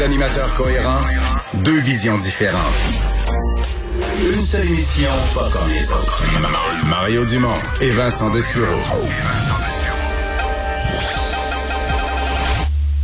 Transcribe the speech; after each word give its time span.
Deux 0.00 0.06
animateurs 0.06 0.54
cohérents, 0.54 1.00
deux 1.62 1.78
visions 1.80 2.16
différentes. 2.16 2.60
Une 4.18 4.42
seule 4.42 4.66
émission, 4.66 5.10
pas 5.34 5.50
comme 5.52 5.68
les 5.68 5.92
autres. 5.92 6.24
Mario 6.88 7.26
Dumont 7.26 7.52
et 7.82 7.90
Vincent 7.90 8.30
Dessureau. 8.30 8.64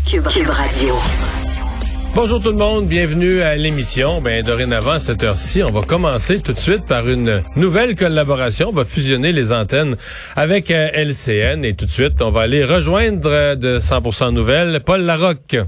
Cube, 0.07 0.27
Cube 0.27 0.49
Radio. 0.49 0.95
Bonjour 2.15 2.41
tout 2.41 2.53
le 2.53 2.57
monde, 2.57 2.87
bienvenue 2.87 3.43
à 3.43 3.57
l'émission. 3.57 4.23
Ben 4.23 4.43
dorénavant 4.43 4.93
à 4.93 5.01
cette 5.01 5.23
heure-ci, 5.23 5.63
on 5.63 5.71
va 5.71 5.83
commencer 5.83 6.41
tout 6.41 6.55
de 6.55 6.59
suite 6.59 6.87
par 6.87 7.07
une 7.07 7.43
nouvelle 7.57 7.95
collaboration. 7.95 8.71
On 8.71 8.73
va 8.73 8.87
fusionner 8.87 9.33
les 9.33 9.53
antennes 9.53 9.97
avec 10.35 10.71
euh, 10.71 10.89
LCN 10.95 11.63
et 11.63 11.75
tout 11.75 11.85
de 11.85 11.91
suite, 11.91 12.23
on 12.23 12.31
va 12.31 12.41
aller 12.41 12.65
rejoindre 12.65 13.29
euh, 13.31 13.55
de 13.55 13.81
100% 13.81 14.31
nouvelles 14.31 14.81
Paul 14.83 15.03
Larocque. 15.03 15.59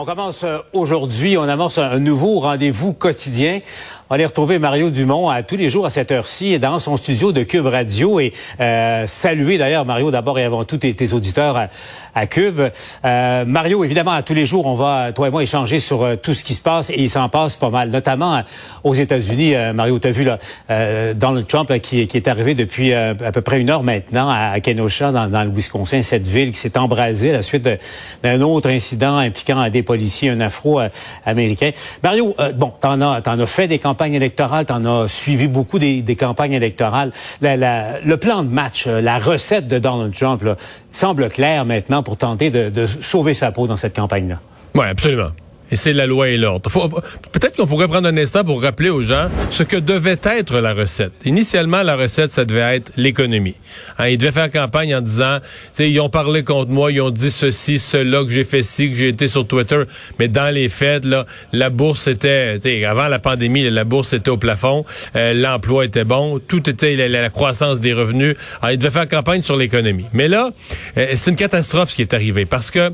On 0.00 0.04
commence 0.04 0.44
euh, 0.44 0.58
aujourd'hui, 0.72 1.36
on 1.36 1.42
amorce 1.42 1.78
un 1.78 1.98
nouveau 1.98 2.38
rendez-vous 2.38 2.92
quotidien. 2.92 3.62
On 4.10 4.14
aller 4.14 4.24
retrouver 4.24 4.58
Mario 4.58 4.88
Dumont 4.88 5.28
à 5.28 5.42
tous 5.42 5.58
les 5.58 5.68
jours 5.68 5.84
à 5.84 5.90
cette 5.90 6.12
heure-ci 6.12 6.58
dans 6.58 6.78
son 6.78 6.96
studio 6.96 7.30
de 7.30 7.42
Cube 7.42 7.66
Radio 7.66 8.20
et 8.20 8.32
euh, 8.58 9.06
saluer 9.06 9.58
d'ailleurs 9.58 9.84
Mario 9.84 10.10
d'abord 10.10 10.38
et 10.38 10.44
avant 10.44 10.64
tout 10.64 10.78
tes, 10.78 11.12
auditeurs 11.12 11.68
à, 12.14 12.26
Cube. 12.26 12.58
Euh, 13.04 13.44
Mario, 13.44 13.84
évidemment, 13.84 14.12
à 14.12 14.22
tous 14.22 14.32
les 14.32 14.46
jours, 14.46 14.64
on 14.64 14.74
va, 14.74 15.12
toi 15.12 15.28
et 15.28 15.30
moi, 15.30 15.42
échanger 15.42 15.78
sur 15.78 16.02
euh, 16.02 16.16
tout 16.16 16.32
ce 16.32 16.42
qui 16.42 16.54
se 16.54 16.60
passe 16.62 16.88
et 16.88 16.94
il 16.96 17.10
s'en 17.10 17.28
passe 17.28 17.56
pas 17.56 17.68
mal, 17.68 17.90
notamment 17.90 18.36
euh, 18.36 18.40
aux 18.82 18.94
États-Unis. 18.94 19.54
Euh, 19.54 19.74
Mario, 19.74 19.98
tu 19.98 20.08
as 20.08 20.10
vu 20.10 20.24
là, 20.24 20.38
Donald 21.12 21.46
Trump 21.46 21.70
qui, 21.80 22.06
qui, 22.06 22.16
est 22.16 22.28
arrivé 22.28 22.54
depuis 22.54 22.94
à 22.94 23.14
peu 23.14 23.42
près 23.42 23.60
une 23.60 23.68
heure 23.68 23.82
maintenant 23.82 24.30
à, 24.30 24.58
Kenosha, 24.60 25.12
dans, 25.12 25.28
dans, 25.28 25.44
le 25.44 25.50
Wisconsin, 25.50 26.00
cette 26.00 26.26
ville 26.26 26.52
qui 26.52 26.58
s'est 26.58 26.78
embrasée 26.78 27.30
à 27.30 27.34
la 27.34 27.42
suite 27.42 27.68
d'un 28.22 28.40
autre 28.40 28.70
incident 28.70 29.18
impliquant 29.18 29.68
des 29.68 29.82
policiers, 29.82 30.30
un 30.30 30.40
afro-américain. 30.40 31.72
Mario, 32.02 32.34
bon, 32.54 32.72
t'en 32.80 33.00
as, 33.02 33.20
en 33.26 33.38
as 33.38 33.46
fait 33.46 33.68
des 33.68 33.78
campagnes 33.78 33.97
campagne 33.98 34.14
électorale, 34.14 34.64
tu 34.64 34.72
as 34.72 35.08
suivi 35.08 35.48
beaucoup 35.48 35.80
des, 35.80 36.16
campagnes 36.16 36.52
électorales. 36.52 37.10
Le 37.42 38.14
plan 38.14 38.44
de 38.44 38.48
match, 38.48 38.86
euh, 38.86 39.00
la 39.00 39.18
recette 39.18 39.66
de 39.66 39.80
Donald 39.80 40.14
Trump 40.14 40.42
là, 40.42 40.54
semble 40.92 41.28
claire 41.28 41.64
maintenant 41.64 42.04
pour 42.04 42.16
tenter 42.16 42.50
de, 42.50 42.70
de 42.70 42.86
sauver 42.86 43.34
sa 43.34 43.50
peau 43.50 43.66
dans 43.66 43.76
cette 43.76 43.96
campagne-là. 43.96 44.38
Oui, 44.76 44.86
absolument. 44.86 45.30
Et 45.70 45.76
c'est 45.76 45.92
la 45.92 46.06
loi 46.06 46.28
et 46.28 46.36
l'ordre. 46.36 46.70
Peut-être 47.32 47.56
qu'on 47.56 47.66
pourrait 47.66 47.88
prendre 47.88 48.08
un 48.08 48.16
instant 48.16 48.44
pour 48.44 48.62
rappeler 48.62 48.88
aux 48.88 49.02
gens 49.02 49.28
ce 49.50 49.62
que 49.62 49.76
devait 49.76 50.18
être 50.22 50.60
la 50.60 50.72
recette. 50.72 51.12
Initialement, 51.24 51.82
la 51.82 51.96
recette, 51.96 52.32
ça 52.32 52.44
devait 52.44 52.76
être 52.76 52.92
l'économie. 52.96 53.56
Hein, 53.98 54.08
ils 54.08 54.18
devaient 54.18 54.32
faire 54.32 54.50
campagne 54.50 54.94
en 54.94 55.00
disant, 55.00 55.38
ils 55.78 56.00
ont 56.00 56.08
parlé 56.08 56.42
contre 56.42 56.70
moi, 56.70 56.90
ils 56.90 57.00
ont 57.00 57.10
dit 57.10 57.30
ceci, 57.30 57.78
cela, 57.78 58.24
que 58.24 58.30
j'ai 58.30 58.44
fait 58.44 58.62
ci, 58.62 58.90
que 58.90 58.96
j'ai 58.96 59.08
été 59.08 59.28
sur 59.28 59.46
Twitter. 59.46 59.82
Mais 60.18 60.28
dans 60.28 60.52
les 60.52 60.68
faits, 60.68 61.04
là, 61.04 61.26
la 61.52 61.70
bourse 61.70 62.06
était, 62.06 62.58
avant 62.86 63.08
la 63.08 63.18
pandémie, 63.18 63.68
la 63.68 63.84
bourse 63.84 64.12
était 64.12 64.30
au 64.30 64.36
plafond, 64.36 64.84
euh, 65.16 65.34
l'emploi 65.34 65.84
était 65.84 66.04
bon, 66.04 66.38
tout 66.38 66.68
était 66.68 66.96
la, 67.08 67.28
croissance 67.30 67.80
des 67.80 67.92
revenus. 67.92 68.36
Alors, 68.62 68.72
ils 68.72 68.78
devaient 68.78 68.90
faire 68.90 69.08
campagne 69.08 69.42
sur 69.42 69.56
l'économie. 69.56 70.06
Mais 70.12 70.28
là, 70.28 70.50
euh, 70.96 71.12
c'est 71.14 71.30
une 71.30 71.36
catastrophe 71.36 71.90
ce 71.90 71.96
qui 71.96 72.02
est 72.02 72.14
arrivé 72.14 72.46
parce 72.46 72.70
que 72.70 72.92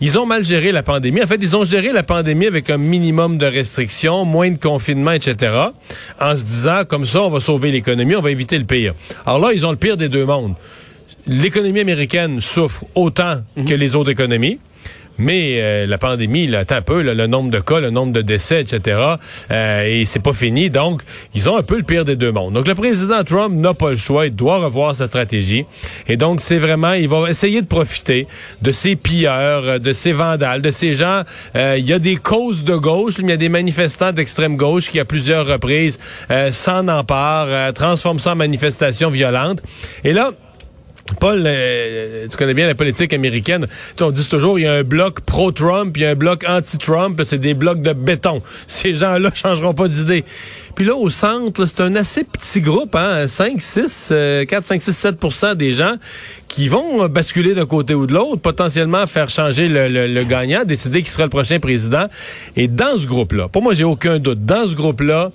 ils 0.00 0.18
ont 0.18 0.26
mal 0.26 0.44
géré 0.44 0.72
la 0.72 0.82
pandémie. 0.82 1.22
En 1.22 1.26
fait, 1.26 1.38
ils 1.40 1.56
ont 1.56 1.64
géré 1.64 1.92
la 1.92 2.02
pandémie 2.02 2.46
avec 2.46 2.70
un 2.70 2.78
minimum 2.78 3.38
de 3.38 3.46
restrictions, 3.46 4.24
moins 4.24 4.50
de 4.50 4.58
confinement, 4.58 5.12
etc., 5.12 5.52
en 6.20 6.36
se 6.36 6.42
disant, 6.42 6.84
comme 6.86 7.06
ça, 7.06 7.22
on 7.22 7.30
va 7.30 7.40
sauver 7.40 7.70
l'économie, 7.70 8.16
on 8.16 8.20
va 8.20 8.30
éviter 8.30 8.58
le 8.58 8.64
pire. 8.64 8.94
Alors 9.24 9.38
là, 9.40 9.52
ils 9.52 9.64
ont 9.64 9.70
le 9.70 9.76
pire 9.76 9.96
des 9.96 10.08
deux 10.08 10.24
mondes. 10.24 10.54
L'économie 11.26 11.80
américaine 11.80 12.40
souffre 12.40 12.84
autant 12.94 13.42
que 13.56 13.74
les 13.74 13.94
autres 13.94 14.10
économies. 14.10 14.58
Mais 15.18 15.60
euh, 15.60 15.86
la 15.86 15.98
pandémie, 15.98 16.46
là, 16.46 16.64
un 16.68 16.82
peu, 16.82 17.02
le 17.02 17.26
nombre 17.26 17.50
de 17.50 17.60
cas, 17.60 17.80
le 17.80 17.90
nombre 17.90 18.12
de 18.12 18.22
décès, 18.22 18.62
etc. 18.62 18.98
Euh, 19.50 19.84
et 19.84 20.04
c'est 20.06 20.22
pas 20.22 20.32
fini. 20.32 20.70
Donc, 20.70 21.02
ils 21.34 21.48
ont 21.48 21.56
un 21.56 21.62
peu 21.62 21.76
le 21.76 21.82
pire 21.82 22.04
des 22.04 22.16
deux 22.16 22.32
mondes. 22.32 22.54
Donc, 22.54 22.66
le 22.66 22.74
président 22.74 23.22
Trump 23.22 23.54
n'a 23.54 23.74
pas 23.74 23.90
le 23.90 23.96
choix. 23.96 24.26
Il 24.26 24.34
doit 24.34 24.58
revoir 24.58 24.96
sa 24.96 25.06
stratégie. 25.06 25.66
Et 26.08 26.16
donc, 26.16 26.40
c'est 26.40 26.58
vraiment, 26.58 26.92
il 26.92 27.08
va 27.08 27.28
essayer 27.30 27.62
de 27.62 27.66
profiter 27.66 28.26
de 28.62 28.72
ces 28.72 28.96
pilleurs, 28.96 29.78
de 29.78 29.92
ces 29.92 30.12
vandales, 30.12 30.62
de 30.62 30.70
ces 30.70 30.94
gens. 30.94 31.22
Euh, 31.54 31.76
il 31.78 31.86
y 31.86 31.92
a 31.92 31.98
des 31.98 32.16
causes 32.16 32.64
de 32.64 32.74
gauche, 32.74 33.14
il 33.18 33.28
y 33.28 33.32
a 33.32 33.36
des 33.36 33.48
manifestants 33.48 34.12
d'extrême 34.12 34.56
gauche 34.56 34.90
qui, 34.90 34.98
à 34.98 35.04
plusieurs 35.04 35.46
reprises, 35.46 35.98
s'en 36.50 36.88
emparent, 36.88 37.72
transforment 37.72 38.18
ça 38.18 38.32
en 38.32 38.36
manifestation 38.36 39.10
violente. 39.10 39.62
Et 40.02 40.12
là, 40.12 40.32
Paul, 41.20 41.42
euh, 41.44 42.26
tu 42.30 42.36
connais 42.36 42.54
bien 42.54 42.66
la 42.66 42.74
politique 42.74 43.12
américaine. 43.12 43.66
Tu 43.96 44.02
on 44.02 44.10
dit 44.10 44.26
toujours, 44.26 44.58
il 44.58 44.62
y 44.62 44.66
a 44.66 44.72
un 44.72 44.82
bloc 44.82 45.20
pro-Trump, 45.20 45.94
il 45.96 46.02
y 46.02 46.06
a 46.06 46.10
un 46.10 46.14
bloc 46.14 46.44
anti-Trump, 46.48 47.20
c'est 47.24 47.38
des 47.38 47.52
blocs 47.52 47.82
de 47.82 47.92
béton. 47.92 48.42
Ces 48.66 48.94
gens-là 48.94 49.30
changeront 49.34 49.74
pas 49.74 49.88
d'idée. 49.88 50.24
Puis 50.74 50.86
là, 50.86 50.96
au 50.96 51.10
centre, 51.10 51.66
c'est 51.66 51.82
un 51.82 51.94
assez 51.94 52.24
petit 52.24 52.60
groupe, 52.60 52.96
hein, 52.96 53.28
5, 53.28 53.60
6, 53.60 54.12
4, 54.48 54.64
5, 54.64 54.82
6, 54.82 55.06
7% 55.06 55.54
des 55.54 55.72
gens 55.72 55.96
qui 56.48 56.68
vont 56.68 57.06
basculer 57.08 57.54
d'un 57.54 57.66
côté 57.66 57.94
ou 57.94 58.06
de 58.06 58.14
l'autre, 58.14 58.40
potentiellement 58.40 59.06
faire 59.06 59.28
changer 59.28 59.68
le, 59.68 59.88
le 59.88 60.24
gagnant, 60.24 60.64
décider 60.64 61.02
qui 61.02 61.10
sera 61.10 61.24
le 61.24 61.30
prochain 61.30 61.60
président. 61.60 62.06
Et 62.56 62.66
dans 62.66 62.96
ce 62.96 63.06
groupe-là, 63.06 63.48
pour 63.48 63.62
moi, 63.62 63.74
j'ai 63.74 63.84
aucun 63.84 64.18
doute, 64.18 64.44
dans 64.44 64.66
ce 64.66 64.74
groupe-là, 64.74 65.30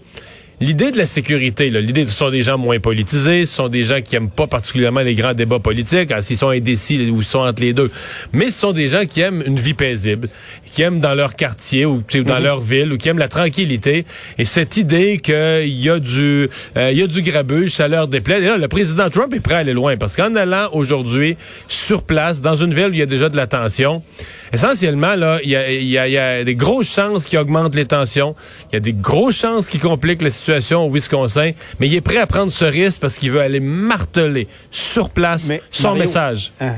l'idée 0.61 0.91
de 0.91 0.97
la 0.97 1.05
sécurité, 1.05 1.69
l'idée 1.69 2.05
ce 2.05 2.11
sont 2.11 2.29
des 2.29 2.41
gens 2.41 2.57
moins 2.57 2.79
politisés, 2.79 3.45
ce 3.45 3.55
sont 3.55 3.69
des 3.69 3.83
gens 3.83 4.01
qui 4.01 4.15
aiment 4.15 4.29
pas 4.29 4.47
particulièrement 4.47 5.01
les 5.01 5.15
grands 5.15 5.33
débats 5.33 5.59
politiques, 5.59 6.11
hein, 6.11 6.21
s'ils 6.21 6.37
sont 6.37 6.49
indécis 6.49 7.09
ou 7.09 7.21
sont 7.21 7.39
entre 7.39 7.61
les 7.61 7.73
deux, 7.73 7.89
mais 8.33 8.49
ce 8.49 8.59
sont 8.59 8.73
des 8.73 8.87
gens 8.87 9.05
qui 9.05 9.21
aiment 9.21 9.43
une 9.45 9.59
vie 9.59 9.73
paisible, 9.73 10.29
qui 10.65 10.81
aiment 10.81 10.99
dans 10.99 11.13
leur 11.13 11.35
quartier 11.35 11.85
ou, 11.85 12.03
dans 12.25 12.35
mhm. 12.35 12.43
leur 12.43 12.59
ville 12.59 12.93
ou 12.93 12.97
qui 12.97 13.09
aiment 13.09 13.19
la 13.19 13.27
tranquillité. 13.27 14.05
Et 14.37 14.45
cette 14.45 14.77
idée 14.77 15.17
qu'il 15.17 15.67
y 15.67 15.89
a 15.89 15.99
du 15.99 16.49
euh, 16.77 16.91
il 16.91 16.97
y 16.97 17.03
a 17.03 17.07
du 17.07 17.21
grabuge, 17.21 17.71
ça 17.71 17.87
leur 17.87 18.07
déplaît. 18.07 18.41
Et 18.41 18.45
là, 18.45 18.57
le 18.57 18.67
président 18.67 19.09
Trump 19.09 19.33
est 19.33 19.39
prêt 19.39 19.55
à 19.55 19.57
aller 19.59 19.73
loin 19.73 19.95
parce 19.97 20.15
qu'en 20.15 20.35
allant 20.35 20.69
aujourd'hui 20.73 21.37
sur 21.67 22.03
place 22.03 22.41
dans 22.41 22.55
une 22.55 22.73
ville 22.73 22.87
où 22.89 22.93
il 22.93 22.99
y 22.99 23.03
a 23.03 23.05
déjà 23.05 23.29
de 23.29 23.37
la 23.37 23.47
tension, 23.47 24.03
essentiellement 24.51 25.15
là, 25.15 25.39
il 25.43 25.49
y 25.49 25.55
a, 25.55 25.71
y, 25.71 25.97
a, 25.97 26.07
y 26.07 26.17
a 26.17 26.43
des 26.43 26.55
grosses 26.55 26.93
chances 26.93 27.25
qui 27.25 27.37
augmentent 27.37 27.75
les 27.75 27.85
tensions, 27.85 28.35
il 28.71 28.75
y 28.75 28.77
a 28.77 28.81
des 28.81 28.93
grosses 28.93 29.39
chances 29.39 29.69
qui 29.69 29.79
compliquent 29.79 30.21
la 30.21 30.29
situation 30.29 30.48
situation 30.49 30.87
au 30.87 30.91
Wisconsin, 30.91 31.51
mais 31.79 31.87
il 31.87 31.93
est 31.93 32.01
prêt 32.01 32.17
à 32.17 32.25
prendre 32.25 32.51
ce 32.51 32.65
risque 32.65 32.99
parce 32.99 33.19
qu'il 33.19 33.31
veut 33.31 33.41
aller 33.41 33.59
marteler 33.59 34.47
sur 34.71 35.11
place 35.11 35.47
son 35.71 35.93
message. 35.93 36.51
Hein? 36.59 36.73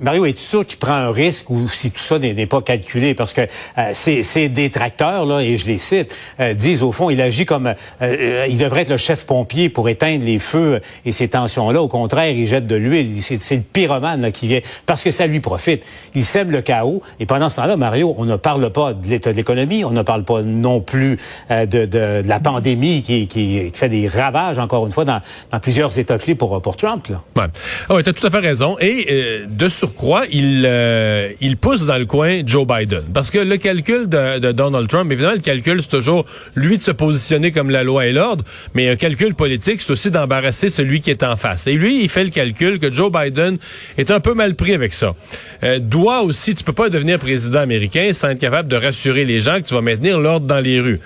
Mario, 0.00 0.26
es-tu 0.26 0.42
sûr 0.42 0.64
qu'il 0.64 0.78
prend 0.78 0.92
un 0.92 1.10
risque 1.10 1.50
ou 1.50 1.68
si 1.68 1.90
tout 1.90 2.00
ça 2.00 2.18
n'est 2.18 2.46
pas 2.46 2.62
calculé? 2.62 3.14
Parce 3.14 3.32
que 3.32 3.40
euh, 3.78 3.90
ces, 3.92 4.48
détracteurs, 4.48 5.26
là, 5.26 5.40
et 5.40 5.56
je 5.56 5.66
les 5.66 5.78
cite, 5.78 6.14
euh, 6.38 6.54
disent 6.54 6.82
au 6.82 6.92
fond, 6.92 7.10
il 7.10 7.20
agit 7.20 7.44
comme... 7.44 7.66
Euh, 7.66 7.74
euh, 8.02 8.46
il 8.48 8.58
devrait 8.58 8.82
être 8.82 8.90
le 8.90 8.96
chef 8.96 9.26
pompier 9.26 9.68
pour 9.68 9.88
éteindre 9.88 10.24
les 10.24 10.38
feux 10.38 10.80
et 11.04 11.10
ces 11.10 11.28
tensions-là. 11.28 11.82
Au 11.82 11.88
contraire, 11.88 12.30
il 12.30 12.46
jette 12.46 12.66
de 12.66 12.76
l'huile. 12.76 13.20
C'est 13.22 13.56
le 13.56 13.62
pyromane 13.62 14.30
qui 14.30 14.46
vient 14.46 14.60
parce 14.86 15.02
que 15.02 15.10
ça 15.10 15.26
lui 15.26 15.40
profite. 15.40 15.82
Il 16.14 16.24
sème 16.24 16.50
le 16.50 16.62
chaos. 16.62 17.02
Et 17.18 17.26
pendant 17.26 17.48
ce 17.48 17.56
temps-là, 17.56 17.76
Mario, 17.76 18.14
on 18.18 18.24
ne 18.24 18.36
parle 18.36 18.70
pas 18.70 18.92
de 18.92 19.08
l'état 19.08 19.32
de 19.32 19.36
l'économie. 19.36 19.84
On 19.84 19.90
ne 19.90 20.02
parle 20.02 20.24
pas 20.24 20.42
non 20.42 20.80
plus 20.80 21.18
de, 21.50 21.64
de, 21.64 21.86
de, 21.86 22.22
la 22.24 22.40
pandémie 22.40 23.02
qui, 23.02 23.26
qui, 23.26 23.70
fait 23.74 23.88
des 23.88 24.08
ravages, 24.08 24.58
encore 24.58 24.86
une 24.86 24.92
fois, 24.92 25.04
dans, 25.04 25.20
dans 25.50 25.60
plusieurs 25.60 25.98
états 25.98 26.18
clés 26.18 26.34
pour, 26.34 26.60
pour 26.62 26.76
Trump. 26.76 27.06
Là. 27.08 27.22
Ouais. 27.36 27.48
Oh, 27.88 28.00
tu 28.00 28.08
as 28.08 28.12
tout 28.12 28.26
à 28.26 28.30
fait 28.30 28.38
raison. 28.38 28.76
Et 28.80 29.44
de 29.48 29.68
ce 29.68 29.87
croit, 29.94 30.24
il, 30.30 30.64
euh, 30.66 31.30
il 31.40 31.56
pousse 31.56 31.86
dans 31.86 31.98
le 31.98 32.06
coin 32.06 32.42
Joe 32.44 32.66
Biden. 32.66 33.02
Parce 33.12 33.30
que 33.30 33.38
le 33.38 33.56
calcul 33.56 34.08
de, 34.08 34.38
de 34.38 34.52
Donald 34.52 34.88
Trump, 34.88 35.10
évidemment, 35.10 35.34
le 35.34 35.40
calcul, 35.40 35.80
c'est 35.82 35.88
toujours 35.88 36.24
lui 36.54 36.78
de 36.78 36.82
se 36.82 36.90
positionner 36.90 37.52
comme 37.52 37.70
la 37.70 37.84
loi 37.84 38.06
et 38.06 38.12
l'ordre, 38.12 38.44
mais 38.74 38.88
un 38.88 38.96
calcul 38.96 39.34
politique, 39.34 39.82
c'est 39.82 39.92
aussi 39.92 40.10
d'embarrasser 40.10 40.68
celui 40.68 41.00
qui 41.00 41.10
est 41.10 41.22
en 41.22 41.36
face. 41.36 41.66
Et 41.66 41.72
lui, 41.72 42.02
il 42.02 42.08
fait 42.08 42.24
le 42.24 42.30
calcul 42.30 42.78
que 42.78 42.92
Joe 42.92 43.10
Biden 43.12 43.58
est 43.96 44.10
un 44.10 44.20
peu 44.20 44.34
mal 44.34 44.54
pris 44.54 44.74
avec 44.74 44.94
ça. 44.94 45.14
Euh, 45.62 45.78
doit 45.78 46.22
aussi, 46.22 46.54
tu 46.54 46.64
peux 46.64 46.72
pas 46.72 46.88
devenir 46.88 47.18
président 47.18 47.60
américain 47.60 48.10
sans 48.12 48.28
être 48.28 48.38
capable 48.38 48.68
de 48.68 48.76
rassurer 48.76 49.24
les 49.24 49.40
gens 49.40 49.56
que 49.60 49.66
tu 49.66 49.74
vas 49.74 49.80
maintenir 49.80 50.20
l'ordre 50.20 50.46
dans 50.46 50.60
les 50.60 50.80
rues. 50.80 51.00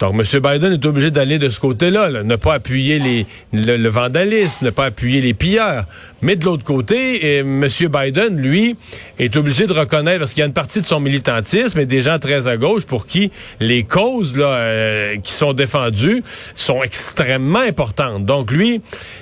Donc, 0.00 0.14
M. 0.14 0.40
Biden 0.40 0.72
est 0.72 0.86
obligé 0.86 1.10
d'aller 1.10 1.38
de 1.38 1.50
ce 1.50 1.60
côté-là, 1.60 2.22
ne 2.22 2.36
pas 2.36 2.54
appuyer 2.54 2.98
les, 2.98 3.26
le, 3.52 3.88
vandalisme, 3.90 4.64
ne 4.64 4.70
pas 4.70 4.86
appuyer 4.86 5.20
les 5.20 5.34
pilleurs. 5.34 5.84
Mais 6.22 6.36
de 6.36 6.44
l'autre 6.46 6.64
côté, 6.64 7.38
M. 7.38 7.68
Biden, 7.68 8.36
lui, 8.36 8.76
est 9.18 9.36
obligé 9.36 9.66
de 9.66 9.74
reconnaître, 9.74 10.20
parce 10.20 10.32
qu'il 10.32 10.40
y 10.40 10.44
a 10.44 10.46
une 10.46 10.54
partie 10.54 10.80
de 10.80 10.86
son 10.86 11.00
militantisme 11.00 11.78
et 11.78 11.84
des 11.84 12.00
gens 12.00 12.18
très 12.18 12.48
à 12.48 12.56
gauche 12.56 12.86
pour 12.86 13.06
qui 13.06 13.30
les 13.60 13.84
causes 13.84 14.36
là, 14.38 14.46
euh, 14.46 15.16
qui 15.18 15.34
sont 15.34 15.52
défendues 15.52 16.22
sont 16.54 16.82
extrêmement 16.82 17.60
importantes. 17.60 18.24
Donc, 18.24 18.50
lui, 18.50 18.80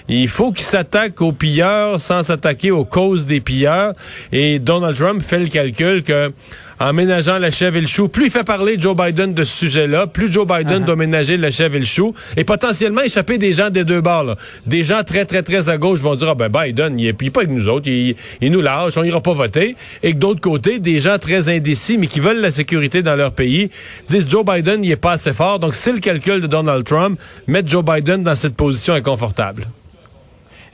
il 0.08 0.28
faut 0.28 0.52
qu'il 0.52 0.64
s'attaque 0.64 1.20
aux 1.20 1.32
pilleurs 1.32 2.00
sans 2.00 2.22
s'attaquer 2.22 2.70
aux 2.70 2.84
causes 2.84 3.26
des 3.26 3.40
pilleurs. 3.40 3.94
Et 4.30 4.60
Donald 4.60 4.96
Trump 4.96 5.22
fait 5.22 5.40
le 5.40 5.48
calcul 5.48 6.04
que 6.04 6.32
en 6.80 6.92
ménageant 6.92 7.38
la 7.38 7.50
chèvre 7.50 7.76
et 7.76 7.80
le 7.80 7.86
chou. 7.86 8.08
Plus 8.08 8.26
il 8.26 8.30
fait 8.30 8.44
parler 8.44 8.76
Joe 8.78 8.96
Biden 8.96 9.34
de 9.34 9.44
ce 9.44 9.56
sujet-là, 9.58 10.06
plus 10.06 10.30
Joe 10.30 10.46
Biden 10.46 10.82
uh-huh. 10.82 10.86
doit 10.86 10.96
ménager 10.96 11.36
la 11.36 11.50
chèvre 11.50 11.76
et 11.76 11.80
le 11.80 11.84
chou 11.84 12.14
et 12.36 12.44
potentiellement 12.44 13.02
échapper 13.02 13.38
des 13.38 13.52
gens 13.52 13.70
des 13.70 13.84
deux 13.84 14.00
bords. 14.00 14.36
Des 14.66 14.84
gens 14.84 15.02
très, 15.04 15.24
très, 15.24 15.42
très 15.42 15.68
à 15.68 15.78
gauche 15.78 16.00
vont 16.00 16.14
dire, 16.14 16.28
ah 16.28 16.34
ben 16.34 16.48
Biden, 16.48 16.98
il 16.98 17.06
est, 17.06 17.30
pas 17.30 17.40
avec 17.40 17.50
nous 17.50 17.68
autres, 17.68 17.88
il, 17.88 18.16
nous 18.42 18.60
lâche, 18.60 18.96
on 18.96 19.04
ira 19.04 19.20
pas 19.20 19.34
voter. 19.34 19.76
Et 20.02 20.12
que 20.12 20.18
d'autre 20.18 20.40
côté, 20.40 20.78
des 20.78 21.00
gens 21.00 21.18
très 21.18 21.48
indécis, 21.48 21.98
mais 21.98 22.06
qui 22.06 22.20
veulent 22.20 22.40
la 22.40 22.50
sécurité 22.50 23.02
dans 23.02 23.16
leur 23.16 23.32
pays, 23.32 23.70
disent 24.08 24.28
Joe 24.28 24.44
Biden, 24.44 24.84
il 24.84 24.90
est 24.90 24.96
pas 24.96 25.12
assez 25.12 25.32
fort. 25.32 25.58
Donc, 25.58 25.74
c'est 25.74 25.92
le 25.92 25.98
calcul 25.98 26.40
de 26.40 26.46
Donald 26.46 26.84
Trump, 26.84 27.18
mettre 27.46 27.68
Joe 27.68 27.84
Biden 27.84 28.22
dans 28.22 28.34
cette 28.34 28.54
position 28.54 28.94
inconfortable. 28.94 29.64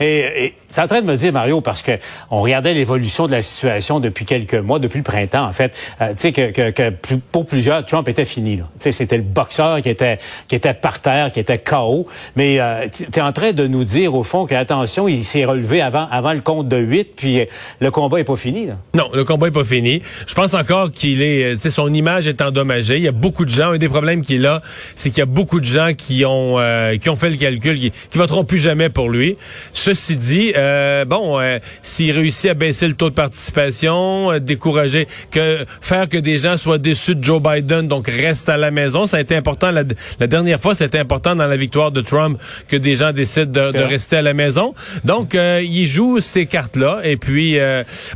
Et, 0.01 0.55
c'est 0.69 0.81
en 0.81 0.89
train 0.89 1.03
de 1.03 1.07
me 1.07 1.17
dire, 1.17 1.33
Mario, 1.33 1.61
parce 1.61 1.83
que 1.83 1.93
on 2.33 2.41
regardait 2.41 2.75
l'évolution 2.75 3.27
de 3.27 3.31
la 3.31 3.43
situation 3.43 4.01
depuis 4.01 4.25
quelques 4.25 4.55
mois, 4.55 4.81
depuis 4.81 4.99
le 4.99 5.05
printemps, 5.05 5.47
en 5.47 5.53
fait. 5.53 5.73
Euh, 6.01 6.09
tu 6.15 6.15
sais 6.17 6.33
que, 6.33 6.51
que, 6.51 6.71
que, 6.71 6.91
pour 7.31 7.47
plusieurs, 7.47 7.85
Trump 7.85 8.09
était 8.09 8.25
fini. 8.25 8.57
Tu 8.57 8.63
sais, 8.79 8.91
c'était 8.91 9.19
le 9.19 9.23
boxeur 9.23 9.81
qui 9.83 9.89
était 9.89 10.19
qui 10.49 10.57
était 10.57 10.75
par 10.75 11.01
terre, 11.01 11.31
qui 11.31 11.39
était 11.39 11.59
KO. 11.59 12.09
Mais 12.35 12.59
euh, 12.59 12.89
tu 12.93 13.05
es 13.21 13.23
en 13.23 13.31
train 13.31 13.53
de 13.53 13.69
nous 13.69 13.85
dire, 13.85 14.17
au 14.17 14.25
fond, 14.25 14.47
que 14.47 14.55
attention, 14.57 15.07
il 15.07 15.23
s'est 15.23 15.45
relevé 15.45 15.81
avant 15.81 16.09
avant 16.11 16.33
le 16.33 16.41
compte 16.41 16.67
de 16.67 16.77
8, 16.77 17.13
puis 17.15 17.41
euh, 17.41 17.45
le 17.79 17.93
combat 17.93 18.19
est 18.19 18.25
pas 18.25 18.35
fini. 18.35 18.67
Là. 18.67 18.75
Non, 18.95 19.09
le 19.15 19.25
combat 19.25 19.47
est 19.47 19.53
pas 19.53 19.65
fini. 19.65 20.03
Je 20.27 20.35
pense 20.35 20.55
encore 20.55 20.91
qu'il 20.91 21.23
est, 21.23 21.57
sais, 21.57 21.71
son 21.71 21.95
image 21.95 22.27
est 22.27 22.43
endommagée. 22.43 22.97
Il 22.97 23.05
y 23.05 23.09
a 23.09 23.13
beaucoup 23.13 23.45
de 23.45 23.51
gens. 23.51 23.71
Un 23.71 23.79
des 23.79 23.89
problèmes 23.89 24.23
qu'il 24.23 24.45
a, 24.47 24.61
c'est 24.97 25.11
qu'il 25.11 25.21
y 25.21 25.23
a 25.23 25.27
beaucoup 25.27 25.61
de 25.61 25.65
gens 25.65 25.93
qui 25.97 26.25
ont 26.25 26.59
qui 27.01 27.09
ont 27.09 27.17
fait 27.17 27.31
le 27.31 27.37
calcul, 27.37 27.79
qui, 27.79 27.93
qui 27.93 28.19
voteront 28.19 28.45
plus 28.45 28.59
jamais 28.59 28.89
pour 28.89 29.09
lui. 29.09 29.37
Ceci 29.85 30.17
dit, 30.17 30.55
euh, 30.57 31.05
bon, 31.05 31.39
euh, 31.39 31.59
s'il 31.83 32.11
réussit 32.13 32.49
à 32.49 32.55
baisser 32.55 32.89
le 32.89 32.95
taux 32.95 33.11
de 33.11 33.15
participation, 33.15 34.33
euh, 34.33 34.39
décourager, 34.39 35.07
que 35.31 35.67
faire 35.83 36.09
que 36.09 36.17
des 36.17 36.39
gens 36.39 36.57
soient 36.57 36.79
déçus 36.79 37.17
de 37.17 37.23
Joe 37.23 37.43
Biden, 37.43 37.87
donc 37.87 38.07
reste 38.09 38.49
à 38.49 38.57
la 38.57 38.71
maison, 38.71 39.05
ça 39.05 39.19
a 39.19 39.21
été 39.21 39.37
important 39.37 39.71
la, 39.71 39.85
dernière 40.27 40.59
fois, 40.59 40.75
c'était 40.75 40.99
important 40.99 41.37
dans 41.37 41.47
la 41.47 41.59
victoire 41.59 41.93
de 41.93 42.01
Trump 42.01 42.41
que 42.67 42.77
des 42.79 42.97
gens 42.97 43.13
décident 43.13 43.71
de, 43.73 43.83
rester 43.83 44.17
à 44.17 44.23
la 44.23 44.33
maison. 44.33 44.73
Donc, 45.05 45.35
il 45.35 45.87
joue 45.87 46.19
ces 46.21 46.47
cartes-là. 46.47 47.01
Et 47.05 47.19
puis, 47.19 47.59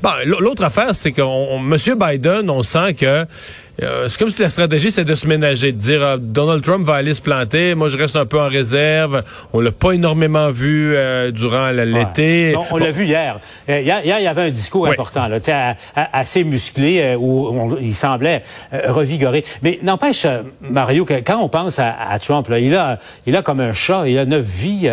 bon, 0.03 0.11
l'autre 0.25 0.65
affaire, 0.65 0.95
c'est 0.95 1.13
que 1.13 1.21
Monsieur 1.61 1.97
Biden, 1.97 2.49
on 2.49 2.63
sent 2.63 2.95
que 2.95 3.27
euh, 3.83 4.09
c'est 4.09 4.19
comme 4.19 4.31
si 4.31 4.43
la 4.43 4.51
stratégie, 4.51 4.91
c'est 4.91 5.05
de 5.05 5.15
se 5.15 5.27
ménager, 5.27 5.71
de 5.71 5.79
dire 5.79 6.03
euh, 6.03 6.17
Donald 6.19 6.65
Trump 6.65 6.85
va 6.85 6.95
aller 6.95 7.15
se 7.15 7.21
planter, 7.21 7.77
moi 7.77 7.89
je 7.89 7.97
reste 7.97 8.17
un 8.17 8.27
peu 8.27 8.41
en 8.41 8.49
réserve. 8.49 9.23
On 9.53 9.61
l'a 9.61 9.71
pas 9.71 9.93
énormément 9.93 10.51
vu 10.51 10.95
euh, 10.97 11.31
durant 11.31 11.71
l'été. 11.71 12.57
On, 12.73 12.77
l'a 12.77 12.91
vu 12.91 13.05
hier. 13.05 13.39
hier. 13.69 14.01
il 14.05 14.09
y 14.09 14.27
avait 14.27 14.43
un 14.43 14.51
discours 14.51 14.89
important, 14.89 15.29
là, 15.29 15.39
assez 15.95 16.43
musclé, 16.43 17.17
où, 17.19 17.77
il 17.81 17.95
semblait 17.95 18.43
revigoré. 18.73 19.45
Mais 19.63 19.79
n'empêche, 19.83 20.27
Mario, 20.61 21.05
que 21.05 21.15
quand 21.15 21.39
on 21.39 21.49
pense 21.49 21.79
à, 21.79 22.19
Trump, 22.21 22.49
là, 22.49 22.59
il 22.59 22.75
a, 22.75 22.99
il 23.27 23.37
a 23.37 23.43
comme 23.43 23.61
un 23.61 23.73
chat, 23.73 24.09
il 24.09 24.19
a 24.19 24.25
neuf 24.25 24.45
vies, 24.45 24.91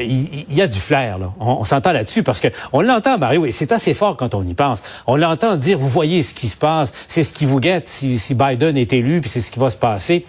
il, 0.00 0.44
il, 0.48 0.62
a 0.62 0.66
du 0.66 0.78
flair. 0.78 1.18
Là. 1.18 1.32
On, 1.40 1.64
s'entend 1.64 1.92
là-dessus 1.92 2.22
parce 2.22 2.40
que 2.40 2.48
on 2.72 2.80
l'entend, 2.80 3.18
Mario, 3.18 3.44
et 3.46 3.50
c'est 3.50 3.72
assez 3.72 3.94
fort 3.94 4.16
quand 4.16 4.34
on 4.34 4.44
y 4.44 4.54
pense. 4.54 4.82
On 5.06 5.16
l'entend 5.16 5.56
dire, 5.56 5.78
vous 5.78 5.88
voyez 5.88 6.22
ce 6.22 6.34
qui 6.34 6.48
se 6.48 6.56
passe, 6.56 6.92
c'est 7.08 7.22
ce 7.22 7.32
qui 7.32 7.46
vous 7.46 7.60
guette 7.60 7.88
si, 8.18 8.34
Biden 8.34 8.76
est 8.76 8.92
élu, 8.92 9.20
puis 9.20 9.30
c'est 9.30 9.40
ce 9.40 9.50
qui 9.50 9.58
va 9.58 9.70
se 9.70 9.76
passer. 9.76 10.24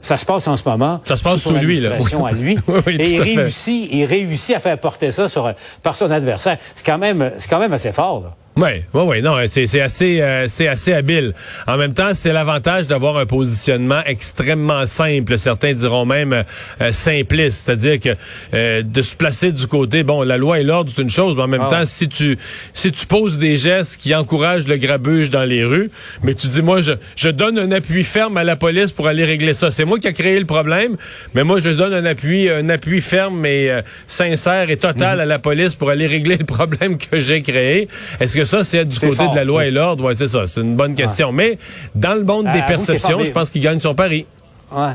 Ça 0.00 0.16
se 0.16 0.24
passe 0.24 0.48
en 0.48 0.56
ce 0.56 0.66
moment. 0.66 1.00
Ça 1.04 1.16
se 1.16 1.22
passe 1.22 1.42
sous 1.42 1.52
lui, 1.52 1.78
là. 1.80 1.90
à 2.26 2.32
lui. 2.32 2.56
et 2.86 3.10
il 3.10 3.20
réussit, 3.20 3.88
il 3.92 4.04
réussit 4.06 4.56
à 4.56 4.60
faire 4.60 4.78
porter 4.78 5.12
ça 5.12 5.28
sur, 5.28 5.52
par 5.82 5.96
son 5.96 6.10
adversaire. 6.10 6.56
C'est 6.74 6.86
quand 6.86 6.98
même, 6.98 7.32
c'est 7.38 7.50
quand 7.50 7.58
même 7.58 7.72
assez 7.72 7.92
fort, 7.92 8.22
là. 8.22 8.34
Oui, 8.56 8.82
oui, 8.92 9.02
oui, 9.06 9.22
non, 9.22 9.36
c'est 9.46 9.80
assez, 9.80 10.20
euh, 10.20 10.46
c'est 10.48 10.66
assez 10.66 10.92
habile. 10.92 11.34
En 11.68 11.76
même 11.76 11.94
temps, 11.94 12.10
c'est 12.14 12.32
l'avantage 12.32 12.88
d'avoir 12.88 13.16
un 13.16 13.24
positionnement 13.24 14.00
extrêmement 14.04 14.86
simple. 14.86 15.38
Certains 15.38 15.72
diront 15.72 16.04
même 16.04 16.32
euh, 16.80 16.92
simpliste, 16.92 17.64
c'est-à-dire 17.64 18.00
que 18.00 18.08
euh, 18.52 18.82
de 18.82 19.02
se 19.02 19.14
placer 19.14 19.52
du 19.52 19.68
côté, 19.68 20.02
bon, 20.02 20.22
la 20.22 20.36
loi 20.36 20.58
et 20.58 20.64
l'ordre 20.64 20.90
c'est 20.94 21.00
une 21.00 21.10
chose, 21.10 21.36
mais 21.36 21.44
en 21.44 21.48
même 21.48 21.62
ah 21.64 21.70
temps, 21.70 21.86
si 21.86 22.08
tu 22.08 22.36
si 22.74 22.90
tu 22.90 23.06
poses 23.06 23.38
des 23.38 23.56
gestes 23.56 24.00
qui 24.00 24.14
encouragent 24.16 24.66
le 24.66 24.78
grabuge 24.78 25.30
dans 25.30 25.44
les 25.44 25.64
rues, 25.64 25.90
mais 26.24 26.34
tu 26.34 26.48
dis 26.48 26.60
moi 26.60 26.82
je 26.82 26.92
je 27.14 27.28
donne 27.28 27.56
un 27.56 27.70
appui 27.70 28.02
ferme 28.02 28.36
à 28.36 28.44
la 28.44 28.56
police 28.56 28.90
pour 28.90 29.06
aller 29.06 29.24
régler 29.24 29.54
ça. 29.54 29.70
C'est 29.70 29.84
moi 29.84 30.00
qui 30.00 30.08
a 30.08 30.12
créé 30.12 30.38
le 30.40 30.46
problème, 30.46 30.96
mais 31.34 31.44
moi 31.44 31.60
je 31.60 31.70
donne 31.70 31.94
un 31.94 32.04
appui 32.04 32.50
un 32.50 32.68
appui 32.68 33.00
ferme 33.00 33.46
et 33.46 33.80
sincère 34.08 34.70
et 34.70 34.76
total 34.76 35.16
mhm. 35.16 35.22
à 35.22 35.26
la 35.26 35.38
police 35.38 35.76
pour 35.76 35.88
aller 35.88 36.08
régler 36.08 36.36
le 36.36 36.46
problème 36.46 36.98
que 36.98 37.20
j'ai 37.20 37.42
créé. 37.42 37.88
Est-ce 38.18 38.39
que 38.40 38.46
ça, 38.46 38.64
c'est 38.64 38.84
du 38.84 38.98
côté 38.98 39.28
de 39.28 39.36
la 39.36 39.44
loi 39.44 39.66
et 39.66 39.70
l'ordre. 39.70 40.04
Ouais, 40.04 40.14
c'est 40.14 40.28
ça. 40.28 40.46
C'est 40.46 40.62
une 40.62 40.76
bonne 40.76 40.94
question. 40.94 41.30
Mais 41.32 41.58
dans 41.94 42.14
le 42.14 42.24
monde 42.24 42.46
des 42.52 42.62
perceptions, 42.62 43.22
je 43.22 43.30
pense 43.30 43.50
qu'il 43.50 43.62
gagne 43.62 43.80
son 43.80 43.94
pari. 43.94 44.26
Ouais. 44.72 44.92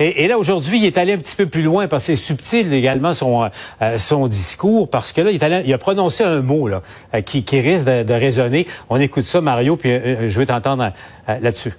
Et, 0.00 0.28
là, 0.28 0.38
aujourd'hui, 0.38 0.78
il 0.78 0.84
est 0.84 0.96
allé 0.96 1.12
un 1.12 1.18
petit 1.18 1.34
peu 1.34 1.46
plus 1.46 1.62
loin 1.62 1.88
parce 1.88 2.06
que 2.06 2.14
c'est 2.14 2.22
subtil 2.22 2.72
également 2.72 3.14
son, 3.14 3.50
euh, 3.82 3.98
son 3.98 4.28
discours 4.28 4.88
parce 4.88 5.12
que 5.12 5.20
là, 5.20 5.32
il, 5.32 5.42
allé, 5.42 5.62
il, 5.66 5.74
a 5.74 5.78
prononcé 5.78 6.22
un 6.22 6.40
mot 6.40 6.68
là, 6.68 6.82
euh, 7.14 7.20
qui, 7.20 7.42
qui, 7.42 7.58
risque 7.58 7.84
de, 7.84 8.04
de, 8.04 8.14
résonner. 8.14 8.68
On 8.90 9.00
écoute 9.00 9.24
ça, 9.24 9.40
Mario, 9.40 9.76
puis 9.76 9.90
euh, 9.90 10.28
je 10.28 10.38
veux 10.38 10.46
t'entendre 10.46 10.92
là-dessus. 11.26 11.72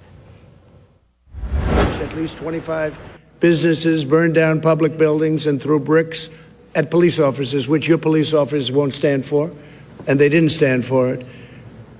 At 2.02 2.20
least 2.20 2.40
25 2.42 2.92
businesses 3.40 4.04
burned 4.04 4.34
down 4.34 4.60
public 4.60 4.98
buildings 4.98 5.46
and 5.46 5.58
threw 5.58 5.80
bricks 5.80 6.28
at 6.74 6.90
police 6.90 7.18
officers, 7.18 7.68
which 7.68 7.88
your 7.88 7.98
police 7.98 8.34
officers 8.34 8.70
won't 8.70 8.92
stand 8.92 9.24
for. 9.24 9.50
And 10.06 10.16
they 10.16 10.28
didn't 10.28 10.50
stand 10.50 10.84
for 10.84 11.14
it. 11.14 11.24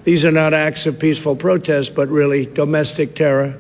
These 0.05 0.25
are 0.25 0.33
not 0.33 0.55
acts 0.55 0.87
of 0.87 0.99
peaceful 0.99 1.37
protest, 1.37 1.95
but 1.95 2.09
really 2.09 2.47
domestic 2.47 3.15
terror. 3.15 3.55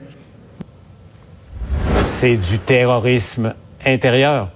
C'est 2.02 2.36
du 2.36 2.58
terrorisme 2.58 3.54
intérieur. 3.84 4.48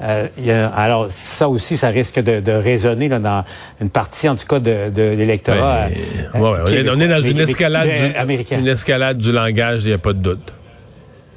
Euh, 0.00 0.28
y 0.38 0.52
a, 0.52 0.68
alors 0.68 1.06
ça 1.08 1.48
aussi, 1.48 1.76
ça 1.76 1.88
risque 1.88 2.20
de, 2.20 2.38
de, 2.38 2.52
résonner 2.52 3.08
là, 3.08 3.18
dans 3.18 3.44
une 3.80 3.90
partie, 3.90 4.28
en 4.28 4.36
tout 4.36 4.46
cas, 4.46 4.60
de, 4.60 4.90
de 4.90 5.02
l'électorat. 5.02 5.86
Ouais, 6.34 6.40
ouais, 6.40 6.58
on, 6.64 6.66
est, 6.66 6.88
on, 6.88 7.00
est, 7.00 7.08
dans 7.08 7.20
une 7.20 7.40
escalade, 7.40 7.88
du, 7.88 8.54
une 8.54 8.68
escalade 8.68 9.18
du 9.18 9.32
langage, 9.32 9.82
il 9.82 9.88
n'y 9.88 9.94
a 9.94 9.98
pas 9.98 10.12
de 10.12 10.20
doute. 10.20 10.52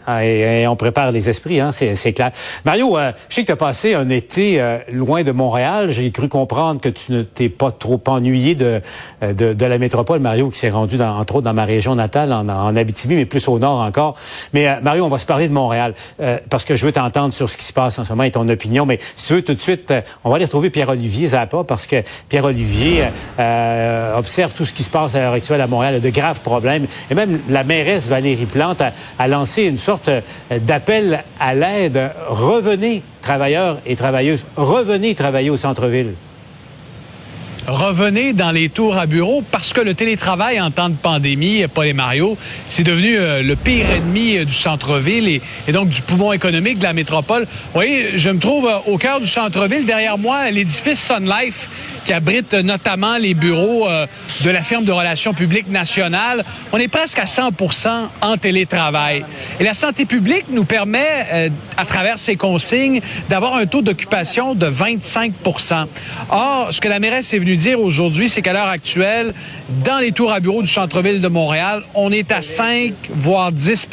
Ah, 0.08 0.26
et, 0.26 0.68
on 0.68 0.76
prépare 0.76 1.12
les 1.12 1.30
esprits, 1.30 1.60
hein, 1.60 1.72
c'est 1.72 2.14
clair. 2.14 2.32
Mario, 2.66 2.98
euh, 2.98 3.12
je 3.30 3.36
sais 3.36 3.42
que 3.42 3.48
tu 3.48 3.52
as 3.52 3.58
passé 3.58 3.94
un 3.94 4.10
été 4.10 4.60
euh, 4.60 4.80
loin 4.92 5.22
de 5.22 5.32
Montréal. 5.32 5.92
J'ai 5.92 6.10
cru 6.12 6.28
comprendre 6.28 6.82
que 6.82 6.90
tu 6.90 7.12
ne 7.12 7.22
t'es 7.22 7.50
pas 7.50 7.72
trop 7.72 8.02
ennuyé 8.08 8.56
de, 8.56 8.82
euh, 9.22 9.34
de, 9.34 9.54
de, 9.54 9.66
la 9.66 9.78
métropole, 9.78 10.20
Mario, 10.20 10.50
qui 10.50 10.58
s'est 10.58 10.70
rendu, 10.70 10.98
dans, 10.98 11.20
entre 11.20 11.36
autres, 11.36 11.46
dans 11.46 11.54
ma 11.54 11.66
région 11.66 11.94
natale, 11.94 12.34
en, 12.34 12.50
en, 12.50 12.76
Abitibi, 12.76 13.16
mais 13.16 13.26
plus 13.26 13.48
au 13.48 13.60
nord 13.60 13.82
encore. 13.82 14.16
Mais 14.54 14.82
Mario, 14.82 15.06
on 15.06 15.10
va 15.10 15.20
se 15.20 15.26
parler 15.26 15.48
de 15.48 15.54
Montréal, 15.54 15.94
parce 16.50 16.66
que 16.66 16.76
je 16.76 16.86
veux 16.86 16.92
t'entendre 16.92 17.34
sur 17.34 17.50
ce 17.50 17.58
qui 17.58 17.66
se 17.66 17.74
passe 17.74 18.00
en 18.00 18.06
ce 18.06 18.10
moment 18.10 18.24
et 18.24 18.32
ton 18.32 18.48
opinion. 18.50 18.86
Mais 18.86 19.00
si 19.16 19.28
tu 19.28 19.34
veux, 19.34 19.42
tout 19.44 19.54
de 19.54 19.62
suite, 19.62 19.94
on 20.24 20.30
va 20.30 20.38
aller 20.38 20.46
retrouver 20.46 20.70
Pierre-Olivier 20.70 21.28
Zappa, 21.28 21.64
parce 21.64 21.86
que 21.86 21.98
Pierre-Olivier 22.30 23.04
observe 24.18 24.54
tout 24.54 24.66
ce 24.66 24.74
qui 24.74 24.84
se 24.84 24.90
passe 24.90 25.16
à 25.16 25.20
l'heure 25.20 25.34
actuelle 25.34 25.62
à 25.62 25.68
Montréal, 25.68 26.00
de 26.00 26.10
graves 26.10 26.42
problèmes. 26.42 26.88
Et 27.12 27.16
même 27.16 27.40
la 27.50 27.64
mairesse 27.64 28.08
Valérie 28.08 28.46
Plante 28.46 28.82
a, 28.82 28.94
a 29.20 29.28
lancé 29.28 29.64
une 29.64 29.78
sorte 29.78 29.91
euh, 30.08 30.22
d'appel 30.60 31.24
à 31.40 31.54
l'aide. 31.54 32.12
Revenez, 32.28 33.04
travailleurs 33.22 33.80
et 33.86 33.96
travailleuses, 33.96 34.46
revenez 34.56 35.16
travailler 35.16 35.50
au 35.50 35.58
centre-ville 35.58 36.14
revenez 37.68 38.34
dans 38.34 38.52
les 38.52 38.70
tours 38.70 38.98
à 38.98 39.06
bureau 39.06 39.44
parce 39.50 39.74
que 39.74 39.82
le 39.82 39.94
télétravail 39.94 40.60
en 40.60 40.72
temps 40.72 40.90
de 40.90 40.96
pandémie, 40.96 41.66
Paul 41.74 41.88
et 41.88 41.94
Mario, 41.94 42.38
c'est 42.70 42.84
devenu 42.84 43.18
euh, 43.18 43.42
le 43.42 43.56
pire 43.56 43.90
ennemi 43.90 44.38
euh, 44.38 44.46
du 44.46 44.54
centre-ville 44.54 45.28
et, 45.28 45.42
et, 45.68 45.72
donc 45.72 45.90
du 45.90 46.02
poumon 46.02 46.34
économique 46.34 46.80
de 46.80 46.84
la 46.84 46.94
métropole. 46.94 47.44
Vous 47.44 47.74
voyez, 47.74 48.18
je 48.18 48.30
me 48.30 48.40
trouve 48.40 48.70
au 48.88 48.98
cœur 48.98 49.20
du 49.20 49.28
centre-ville, 49.28 49.86
derrière 49.86 50.18
moi, 50.18 50.50
l'édifice 50.52 51.02
Sun 51.02 51.26
Life 51.30 51.70
qui 52.06 52.14
abrite 52.14 52.54
notamment 52.54 53.18
les 53.18 53.34
bureaux 53.34 53.88
euh, 53.88 54.08
de 54.42 54.50
la 54.50 54.62
firme 54.62 54.86
de 54.86 54.92
relations 54.92 55.34
publiques 55.34 55.70
nationale. 55.70 56.44
On 56.72 56.78
est 56.78 56.88
presque 56.88 57.20
à 57.20 57.28
100 57.28 57.52
en 58.22 58.38
télétravail. 58.38 59.26
Et 59.60 59.64
la 59.64 59.74
santé 59.74 60.06
publique 60.06 60.46
nous 60.50 60.66
permet, 60.66 61.26
euh, 61.34 61.50
à 61.78 61.86
travers 61.86 62.20
ces 62.20 62.36
consignes, 62.36 63.02
d'avoir 63.30 63.56
un 63.56 63.66
taux 63.66 63.82
d'occupation 63.82 64.56
de 64.56 64.66
25 64.66 65.34
Or, 66.30 66.70
ce 66.72 66.82
que 66.82 66.88
la 66.88 67.00
mairesse 67.00 67.34
est 67.34 67.40
venue 67.40 67.56
dire 67.56 67.80
aujourd'hui, 67.80 68.30
c'est 68.30 68.42
qu'à 68.42 68.54
l'heure 68.54 68.68
actuelle, 68.68 69.34
dans 69.84 70.00
les 70.00 70.12
tours 70.12 70.32
à 70.32 70.40
bureaux 70.40 70.62
du 70.62 70.70
centre-ville 70.70 71.22
de 71.22 71.28
Montréal, 71.28 71.84
on 71.94 72.12
est 72.12 72.32
à 72.32 72.42
5 72.42 72.94
voire 73.16 73.52
10 73.52 73.88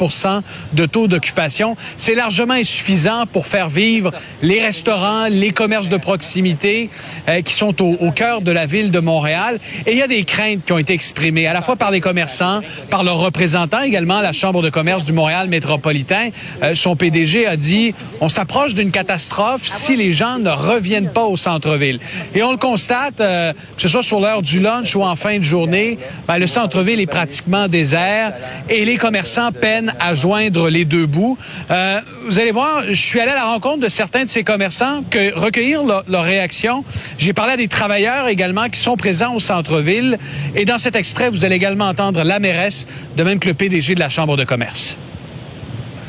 de 0.73 0.85
taux 0.85 1.07
d'occupation. 1.07 1.75
C'est 1.97 2.15
largement 2.15 2.53
insuffisant 2.53 3.25
pour 3.25 3.47
faire 3.47 3.69
vivre 3.69 4.11
les 4.41 4.59
restaurants, 4.59 5.27
les 5.29 5.51
commerces 5.51 5.89
de 5.89 5.97
proximité 5.97 6.89
euh, 7.27 7.41
qui 7.41 7.53
sont 7.53 7.81
au, 7.81 7.97
au, 7.99 8.11
cœur 8.11 8.41
de 8.41 8.51
la 8.51 8.65
ville 8.65 8.91
de 8.91 8.99
Montréal. 8.99 9.59
Et 9.85 9.91
il 9.93 9.97
y 9.97 10.01
a 10.01 10.07
des 10.07 10.23
craintes 10.23 10.65
qui 10.65 10.71
ont 10.73 10.77
été 10.77 10.93
exprimées, 10.93 11.47
à 11.47 11.53
la 11.53 11.61
fois 11.61 11.75
par 11.75 11.91
les 11.91 12.01
commerçants, 12.01 12.61
par 12.89 13.03
leurs 13.03 13.17
représentants 13.17 13.81
également, 13.81 14.21
la 14.21 14.33
Chambre 14.33 14.61
de 14.61 14.69
commerce 14.69 15.05
du 15.05 15.13
Montréal 15.13 15.47
métropolitain. 15.47 16.29
Euh, 16.63 16.75
son 16.75 16.95
PDG 16.95 17.45
a 17.45 17.55
dit, 17.55 17.93
on 18.21 18.29
s'approche 18.29 18.75
d'une 18.75 18.91
catastrophe 18.91 19.63
si 19.63 19.95
les 19.95 20.13
gens 20.13 20.39
ne 20.39 20.49
reviennent 20.49 21.11
pas 21.11 21.25
au 21.25 21.37
centre-ville. 21.37 21.99
Et 22.33 22.43
on 22.43 22.51
le 22.51 22.57
constate, 22.57 23.21
euh, 23.21 23.53
que 23.53 23.81
ce 23.81 23.87
soit 23.87 24.03
sur 24.03 24.19
l'heure 24.19 24.41
du 24.41 24.59
lunch 24.59 24.95
ou 24.95 25.03
en 25.03 25.15
fin 25.15 25.37
de 25.37 25.43
journée, 25.43 25.97
ben, 26.27 26.37
le 26.37 26.47
centre-ville 26.47 26.99
est 26.99 27.07
pratiquement 27.07 27.67
désert 27.67 28.33
et 28.69 28.85
les 28.85 28.97
commerçants 28.97 29.51
peinent 29.51 29.93
à 29.99 30.13
joindre 30.13 30.69
les 30.69 30.85
deux 30.85 31.05
bouts. 31.05 31.37
Euh, 31.69 31.99
vous 32.27 32.39
allez 32.39 32.51
voir, 32.51 32.83
je 32.87 32.93
suis 32.93 33.19
allé 33.19 33.31
à 33.31 33.35
la 33.35 33.45
rencontre 33.45 33.79
de 33.79 33.89
certains 33.89 34.23
de 34.23 34.29
ces 34.29 34.43
commerçants, 34.43 35.03
que 35.09 35.37
recueillir 35.37 35.83
leur, 35.83 36.03
leur 36.07 36.23
réaction. 36.23 36.83
J'ai 37.17 37.33
parlé 37.33 37.53
à 37.53 37.57
des 37.57 37.67
travailleurs 37.67 37.88
également 37.97 38.69
qui 38.69 38.79
sont 38.79 38.95
présents 38.97 39.35
au 39.35 39.39
centre-ville. 39.39 40.17
Et 40.55 40.65
dans 40.65 40.77
cet 40.77 40.95
extrait, 40.95 41.29
vous 41.29 41.45
allez 41.45 41.55
également 41.55 41.85
entendre 41.85 42.23
la 42.23 42.39
mairesse, 42.39 42.87
de 43.15 43.23
même 43.23 43.39
que 43.39 43.47
le 43.47 43.53
PDG 43.53 43.95
de 43.95 43.99
la 43.99 44.09
Chambre 44.09 44.37
de 44.37 44.43
commerce. 44.43 44.97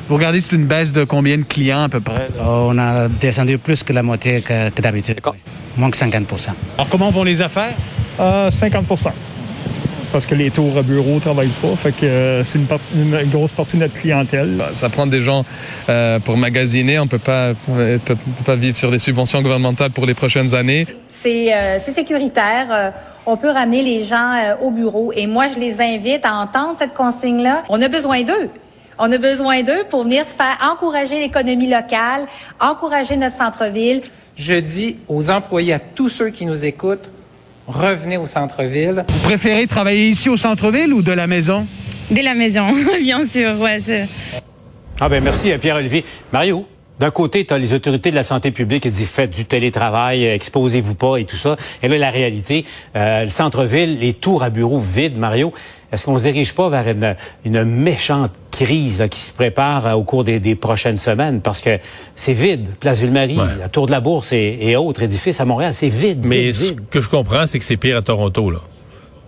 Vous 0.08 0.16
regardez, 0.16 0.40
c'est 0.40 0.52
une 0.52 0.66
baisse 0.66 0.92
de 0.92 1.04
combien 1.04 1.38
de 1.38 1.44
clients 1.44 1.82
à 1.84 1.88
peu 1.88 2.00
près? 2.00 2.28
On 2.40 2.76
a 2.78 3.08
descendu 3.08 3.58
plus 3.58 3.82
que 3.84 3.92
la 3.92 4.02
moitié 4.02 4.42
que, 4.42 4.70
que 4.70 4.82
d'habitude. 4.82 5.20
Moins 5.76 5.90
que 5.90 5.96
50% 5.96 6.48
Alors, 6.76 6.88
comment 6.88 7.10
vont 7.10 7.22
les 7.22 7.40
affaires? 7.40 7.74
Euh, 8.18 8.50
50 8.50 8.86
parce 10.12 10.26
que 10.26 10.34
les 10.34 10.50
tours 10.50 10.76
à 10.76 10.82
bureau 10.82 11.14
ne 11.14 11.20
travaillent 11.20 11.48
pas. 11.62 11.74
Fait 11.76 11.92
que 11.92 12.06
euh, 12.06 12.44
c'est 12.44 12.58
une, 12.58 13.14
une, 13.14 13.30
grosse 13.30 13.52
partie 13.52 13.76
de 13.76 13.82
notre 13.82 13.94
clientèle. 13.94 14.56
Bah, 14.56 14.70
ça 14.74 14.88
prend 14.88 15.06
des 15.06 15.22
gens 15.22 15.44
euh, 15.88 16.18
pour 16.18 16.36
magasiner. 16.36 16.98
On 16.98 17.04
ne 17.04 17.08
peut 17.08 17.18
pas, 17.18 17.54
peut, 17.54 17.98
peut 18.04 18.16
pas 18.44 18.56
vivre 18.56 18.76
sur 18.76 18.90
des 18.90 18.98
subventions 18.98 19.42
gouvernementales 19.42 19.90
pour 19.90 20.06
les 20.06 20.14
prochaines 20.14 20.54
années. 20.54 20.86
C'est 21.08 21.54
euh, 21.54 21.78
sécuritaire. 21.78 22.92
on 23.26 23.36
peut 23.36 23.50
ramener 23.50 23.82
les 23.82 24.04
gens 24.04 24.34
au 24.62 24.70
bureau. 24.70 25.12
Et 25.14 25.26
moi, 25.26 25.46
je 25.54 25.58
les 25.58 25.80
invite 25.80 26.24
à 26.24 26.34
entendre 26.34 26.74
cette 26.78 26.94
consigne-là. 26.94 27.64
On 27.68 27.80
a 27.82 27.88
besoin 27.88 28.22
d'eux. 28.22 28.48
On 28.98 29.10
a 29.10 29.18
besoin 29.18 29.62
d'eux 29.62 29.84
pour 29.88 30.04
venir 30.04 30.24
faire 30.26 30.58
encourager 30.70 31.18
l'économie 31.18 31.68
locale, 31.68 32.26
encourager 32.60 33.16
notre 33.16 33.36
centre-ville. 33.36 34.02
Je 34.36 34.54
dis 34.54 34.98
aux 35.08 35.30
employés, 35.30 35.72
à 35.72 35.78
tous 35.78 36.08
ceux 36.08 36.30
qui 36.30 36.44
nous 36.44 36.64
écoutent, 36.64 37.08
revenez 37.70 38.16
au 38.16 38.26
centre-ville. 38.26 39.04
Vous 39.08 39.18
préférez 39.20 39.66
travailler 39.66 40.10
ici 40.10 40.28
au 40.28 40.36
centre-ville 40.36 40.92
ou 40.92 41.02
de 41.02 41.12
la 41.12 41.26
maison? 41.26 41.66
De 42.10 42.20
la 42.22 42.34
maison, 42.34 42.66
bien 43.02 43.24
sûr, 43.26 43.58
ouais. 43.60 43.78
Ah 45.00 45.08
ben 45.08 45.22
merci 45.22 45.50
Pierre-Olivier. 45.58 46.04
Mario, 46.32 46.66
d'un 47.00 47.10
côté, 47.10 47.46
tu 47.46 47.54
as 47.54 47.58
les 47.58 47.72
autorités 47.72 48.10
de 48.10 48.14
la 48.14 48.22
santé 48.22 48.50
publique 48.50 48.82
qui 48.82 48.90
disent 48.90 49.10
faites 49.10 49.30
du 49.30 49.46
télétravail, 49.46 50.26
exposez-vous 50.26 50.94
pas 50.94 51.16
et 51.16 51.24
tout 51.24 51.36
ça. 51.36 51.56
Et 51.82 51.88
là, 51.88 51.96
la 51.96 52.10
réalité, 52.10 52.66
euh, 52.94 53.24
le 53.24 53.30
centre-ville, 53.30 53.98
les 53.98 54.12
tours 54.12 54.42
à 54.42 54.50
bureaux 54.50 54.80
vides, 54.80 55.16
Mario, 55.16 55.54
est-ce 55.92 56.04
qu'on 56.04 56.14
ne 56.14 56.18
se 56.18 56.24
dirige 56.24 56.54
pas 56.54 56.68
vers 56.68 56.88
une, 56.88 57.16
une 57.44 57.64
méchante 57.64 58.32
crise 58.50 59.04
qui 59.10 59.20
se 59.20 59.32
prépare 59.32 59.86
euh, 59.86 59.92
au 59.92 60.04
cours 60.04 60.24
des, 60.24 60.40
des, 60.40 60.54
prochaines 60.54 60.98
semaines? 60.98 61.40
Parce 61.40 61.60
que 61.60 61.78
c'est 62.14 62.32
vide. 62.32 62.68
Place 62.78 63.00
Ville-Marie, 63.00 63.38
la 63.58 63.68
Tour 63.68 63.86
de 63.86 63.90
la 63.90 64.00
Bourse 64.00 64.32
et, 64.32 64.58
et, 64.60 64.76
autres 64.76 65.02
édifices 65.02 65.40
à 65.40 65.44
Montréal, 65.44 65.74
c'est 65.74 65.88
vide. 65.88 66.24
Mais 66.24 66.50
vide, 66.50 66.54
ce 66.54 66.72
que 66.90 67.00
je 67.00 67.08
comprends, 67.08 67.46
c'est 67.46 67.58
que 67.58 67.64
c'est 67.64 67.76
pire 67.76 67.96
à 67.96 68.02
Toronto, 68.02 68.50
là 68.50 68.60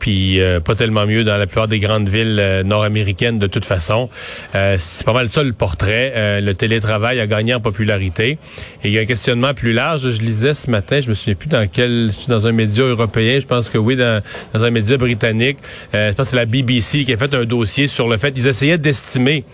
puis 0.02 0.40
euh, 0.40 0.59
pas 0.59 0.75
tellement 0.75 1.06
mieux 1.06 1.23
dans 1.23 1.37
la 1.37 1.47
plupart 1.47 1.68
des 1.68 1.78
grandes 1.78 2.09
villes 2.09 2.38
euh, 2.40 2.64
nord-américaines 2.64 3.38
de 3.38 3.47
toute 3.47 3.64
façon. 3.64 4.11
Euh, 4.56 4.75
c'est 4.76 5.06
pas 5.06 5.12
mal 5.12 5.28
ça 5.28 5.44
le 5.44 5.52
portrait. 5.52 6.12
Euh, 6.16 6.40
le 6.40 6.54
télétravail 6.54 7.21
a 7.21 7.28
gagné 7.28 7.54
en 7.54 7.61
popularité. 7.61 8.37
Et 8.82 8.88
il 8.88 8.92
y 8.92 8.99
a 8.99 9.02
un 9.02 9.06
questionnement 9.06 9.54
plus 9.54 9.73
large. 9.73 10.11
Je 10.11 10.21
lisais 10.21 10.54
ce 10.54 10.68
matin, 10.68 11.00
je 11.00 11.09
me 11.09 11.14
souviens 11.14 11.37
plus 11.37 11.49
dans 11.49 11.68
quel, 11.68 12.11
dans 12.26 12.49
un 12.49 12.52
média 12.52 12.82
européen, 12.82 13.38
je 13.38 13.47
pense 13.47 13.71
que 13.71 13.78
oui, 13.78 13.94
dans, 13.94 14.21
dans 14.52 14.64
un 14.64 14.71
média 14.71 14.97
britannique. 14.97 15.59
je 15.92 16.11
pense 16.14 16.26
que 16.26 16.30
c'est 16.30 16.37
la 16.37 16.47
BBC 16.47 17.04
qui 17.04 17.12
a 17.12 17.16
fait 17.16 17.32
un 17.32 17.44
dossier 17.44 17.87
sur 17.87 18.09
le 18.09 18.18
fait, 18.18 18.35
ils 18.37 18.49
essayaient 18.49 18.78
d'estimer 18.78 19.44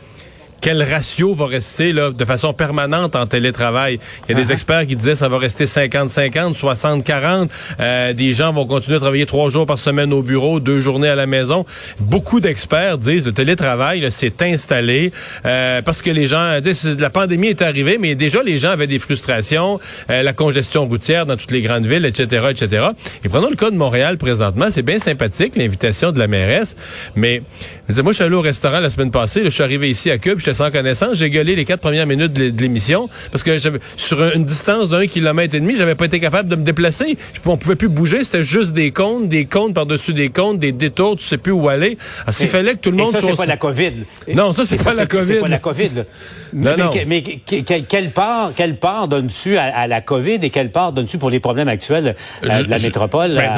quel 0.60 0.82
ratio 0.82 1.34
va 1.34 1.46
rester 1.46 1.92
là, 1.92 2.10
de 2.10 2.24
façon 2.24 2.52
permanente 2.52 3.16
en 3.16 3.26
télétravail? 3.26 4.00
Il 4.28 4.36
y 4.36 4.38
a 4.38 4.42
des 4.42 4.48
uh-huh. 4.48 4.52
experts 4.52 4.86
qui 4.86 4.96
disaient 4.96 5.14
ça 5.14 5.28
va 5.28 5.38
rester 5.38 5.66
50-50, 5.66 6.58
60-40. 6.58 7.48
Euh, 7.80 8.12
des 8.12 8.32
gens 8.32 8.52
vont 8.52 8.66
continuer 8.66 8.96
à 8.96 9.00
travailler 9.00 9.26
trois 9.26 9.50
jours 9.50 9.66
par 9.66 9.78
semaine 9.78 10.12
au 10.12 10.22
bureau, 10.22 10.60
deux 10.60 10.80
journées 10.80 11.08
à 11.08 11.14
la 11.14 11.26
maison. 11.26 11.64
Beaucoup 12.00 12.40
d'experts 12.40 12.98
disent 12.98 13.24
le 13.24 13.32
télétravail 13.32 14.10
s'est 14.10 14.42
installé 14.42 15.12
euh, 15.44 15.82
parce 15.82 16.02
que 16.02 16.10
les 16.10 16.26
gens 16.26 16.60
disent 16.60 16.98
la 16.98 17.10
pandémie 17.10 17.48
est 17.48 17.62
arrivée, 17.62 17.98
mais 17.98 18.14
déjà 18.14 18.42
les 18.42 18.58
gens 18.58 18.70
avaient 18.70 18.86
des 18.86 18.98
frustrations, 18.98 19.78
euh, 20.10 20.22
la 20.22 20.32
congestion 20.32 20.86
routière 20.86 21.26
dans 21.26 21.36
toutes 21.36 21.52
les 21.52 21.62
grandes 21.62 21.86
villes, 21.86 22.04
etc., 22.04 22.46
etc. 22.50 22.86
Et 23.24 23.28
prenons 23.28 23.50
le 23.50 23.56
cas 23.56 23.70
de 23.70 23.76
Montréal 23.76 24.18
présentement. 24.18 24.66
C'est 24.70 24.82
bien 24.82 24.98
sympathique 24.98 25.56
l'invitation 25.56 26.12
de 26.12 26.18
la 26.18 26.26
mairesse, 26.26 26.74
mais 27.14 27.42
moi 27.88 28.12
je 28.12 28.16
suis 28.16 28.24
allé 28.24 28.34
au 28.34 28.40
restaurant 28.40 28.80
la 28.80 28.90
semaine 28.90 29.10
passée, 29.10 29.42
je 29.44 29.50
suis 29.50 29.62
arrivé 29.62 29.88
ici 29.88 30.10
à 30.10 30.18
Cube, 30.18 30.38
sans 30.54 30.70
connaissance. 30.70 31.18
J'ai 31.18 31.30
gueulé 31.30 31.56
les 31.56 31.64
quatre 31.64 31.80
premières 31.80 32.06
minutes 32.06 32.32
de 32.32 32.62
l'émission 32.62 33.08
parce 33.32 33.44
que 33.44 33.58
sur 33.96 34.22
une 34.34 34.44
distance 34.44 34.88
d'un 34.88 35.06
kilomètre 35.06 35.54
et 35.54 35.60
demi, 35.60 35.76
j'avais 35.76 35.94
pas 35.94 36.06
été 36.06 36.20
capable 36.20 36.48
de 36.48 36.56
me 36.56 36.64
déplacer. 36.64 37.16
On 37.46 37.56
pouvait 37.56 37.76
plus 37.76 37.88
bouger, 37.88 38.24
c'était 38.24 38.42
juste 38.42 38.72
des 38.72 38.90
comptes, 38.90 39.28
des 39.28 39.46
comptes 39.46 39.74
par-dessus 39.74 40.12
des 40.12 40.28
comptes, 40.30 40.58
des 40.58 40.72
détours, 40.72 41.16
tu 41.16 41.24
sais 41.24 41.38
plus 41.38 41.52
où 41.52 41.68
aller. 41.68 41.96
Alors, 42.22 42.34
s'il 42.34 42.48
fallait 42.48 42.74
que 42.74 42.80
tout 42.80 42.90
le 42.90 42.96
monde 42.96 43.10
et 43.10 43.12
ça, 43.12 43.20
soit... 43.20 43.30
c'est 43.30 43.36
pas 43.36 43.46
la 43.46 43.56
COVID. 43.56 43.92
Non, 44.34 44.52
ça, 44.52 44.64
c'est 44.64 44.82
pas, 44.82 44.94
la 44.94 45.06
COVID. 45.06 45.26
C'est 45.26 45.40
pas 45.40 45.48
la 45.48 45.58
COVID. 45.58 45.94
non, 45.94 46.04
mais, 46.52 46.76
non. 46.76 46.90
mais, 47.06 47.22
quelle 47.22 48.10
part, 48.10 48.52
quelle 48.56 48.76
part 48.76 49.08
donnes-tu 49.08 49.56
à, 49.56 49.86
la 49.86 50.00
COVID 50.00 50.38
et 50.42 50.50
quelle 50.50 50.70
part 50.70 50.92
donnes-tu 50.92 51.18
pour 51.18 51.30
les 51.30 51.40
problèmes 51.40 51.68
actuels 51.68 52.14
euh, 52.44 52.62
de 52.62 52.70
la 52.70 52.78
métropole 52.78 53.34
ben, 53.34 53.50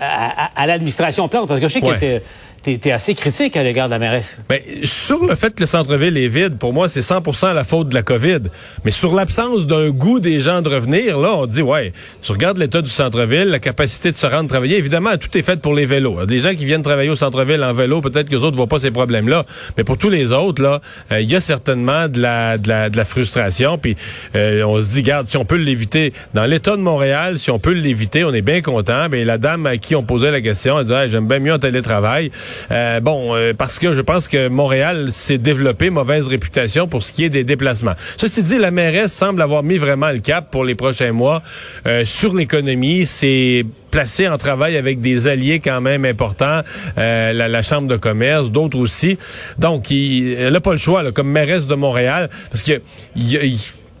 à, 0.00 0.50
à, 0.62 0.66
l'administration 0.66 1.28
plante? 1.28 1.48
Parce 1.48 1.60
que 1.60 1.68
je 1.68 1.72
sais 1.72 1.80
que 1.80 2.20
t'es 2.62 2.92
assez 2.92 3.14
critique 3.14 3.56
à 3.56 3.62
l'égard 3.62 3.88
de 3.88 3.92
la 3.92 3.98
mairesse. 3.98 4.40
Ben, 4.48 4.60
sur 4.84 5.24
le 5.24 5.34
fait 5.34 5.54
que 5.54 5.60
le 5.60 5.66
centre-ville 5.66 6.16
est 6.16 6.28
vide, 6.28 6.58
pour 6.58 6.72
moi, 6.72 6.88
c'est 6.88 7.00
100% 7.00 7.54
la 7.54 7.64
faute 7.64 7.88
de 7.88 7.94
la 7.94 8.02
COVID. 8.02 8.40
Mais 8.84 8.90
sur 8.90 9.14
l'absence 9.14 9.66
d'un 9.66 9.90
goût 9.90 10.20
des 10.20 10.40
gens 10.40 10.62
de 10.62 10.68
revenir, 10.68 11.18
là, 11.18 11.34
on 11.34 11.46
dit, 11.46 11.62
ouais, 11.62 11.92
tu 12.22 12.32
regardes 12.32 12.58
l'état 12.58 12.82
du 12.82 12.90
centre-ville, 12.90 13.48
la 13.48 13.58
capacité 13.58 14.12
de 14.12 14.16
se 14.16 14.26
rendre 14.26 14.48
travailler. 14.48 14.76
Évidemment, 14.76 15.16
tout 15.16 15.36
est 15.36 15.42
fait 15.42 15.60
pour 15.60 15.74
les 15.74 15.86
vélos. 15.86 16.26
Des 16.26 16.38
gens 16.38 16.54
qui 16.54 16.64
viennent 16.64 16.82
travailler 16.82 17.10
au 17.10 17.16
centre-ville 17.16 17.62
en 17.62 17.72
vélo, 17.72 18.00
peut-être 18.00 18.28
que 18.28 18.34
les 18.34 18.42
autres 18.42 18.52
ne 18.52 18.56
voient 18.56 18.66
pas 18.66 18.78
ces 18.78 18.90
problèmes-là. 18.90 19.44
Mais 19.76 19.84
pour 19.84 19.98
tous 19.98 20.10
les 20.10 20.32
autres, 20.32 20.62
là, 20.62 20.80
euh, 21.12 21.20
il 21.20 21.30
y 21.30 21.36
a 21.36 21.40
certainement 21.40 22.08
de 22.08 22.20
la, 22.20 22.58
de 22.58 22.68
la, 22.68 22.90
de 22.90 22.96
la 22.96 23.04
frustration. 23.04 23.78
Puis 23.78 23.96
euh, 24.34 24.62
on 24.64 24.80
se 24.82 24.90
dit, 24.90 25.02
garde, 25.02 25.28
si 25.28 25.36
on 25.36 25.44
peut 25.44 25.56
l'éviter 25.56 26.12
dans 26.34 26.44
l'état 26.44 26.76
de 26.76 26.82
Montréal, 26.82 27.38
si 27.38 27.50
on 27.50 27.58
peut 27.58 27.72
l'éviter, 27.72 28.24
on 28.24 28.32
est 28.32 28.42
bien 28.42 28.60
content. 28.60 29.08
Ben, 29.08 29.26
la 29.26 29.38
dame 29.38 29.66
à 29.66 29.76
qui 29.76 29.94
on 29.94 30.02
posait 30.02 30.30
la 30.30 30.40
question, 30.40 30.78
elle 30.78 30.86
dit, 30.86 30.92
j'aime 31.08 31.26
bien 31.26 31.38
mieux 31.38 31.52
en 31.52 31.58
télétravail. 31.58 32.30
Euh, 32.70 33.00
bon, 33.00 33.34
euh, 33.34 33.52
parce 33.56 33.78
que 33.78 33.92
je 33.92 34.00
pense 34.00 34.28
que 34.28 34.48
Montréal 34.48 35.10
s'est 35.10 35.38
développé 35.38 35.90
mauvaise 35.90 36.28
réputation 36.28 36.88
pour 36.88 37.02
ce 37.02 37.12
qui 37.12 37.24
est 37.24 37.30
des 37.30 37.44
déplacements. 37.44 37.94
Ceci 38.16 38.42
dit, 38.42 38.58
la 38.58 38.70
mairesse 38.70 39.12
semble 39.12 39.42
avoir 39.42 39.62
mis 39.62 39.78
vraiment 39.78 40.10
le 40.10 40.18
cap 40.18 40.50
pour 40.50 40.64
les 40.64 40.74
prochains 40.74 41.12
mois 41.12 41.42
euh, 41.86 42.04
sur 42.04 42.34
l'économie. 42.34 43.06
C'est 43.06 43.64
placé 43.90 44.28
en 44.28 44.36
travail 44.36 44.76
avec 44.76 45.00
des 45.00 45.28
alliés 45.28 45.60
quand 45.60 45.80
même 45.80 46.04
importants, 46.04 46.60
la, 46.96 47.32
la, 47.32 47.62
Chambre 47.62 47.88
de 47.88 47.96
commerce, 47.96 48.50
d'autres 48.50 48.78
aussi. 48.78 49.18
Donc, 49.58 49.90
il, 49.90 50.34
elle 50.34 50.52
n'a 50.52 50.60
pas 50.60 50.72
le 50.72 50.76
choix, 50.76 51.02
là, 51.02 51.10
comme 51.10 51.30
mairesse 51.30 51.66
de 51.66 51.74
Montréal, 51.74 52.28
parce 52.50 52.62
que 52.62 52.82
il, 53.16 53.58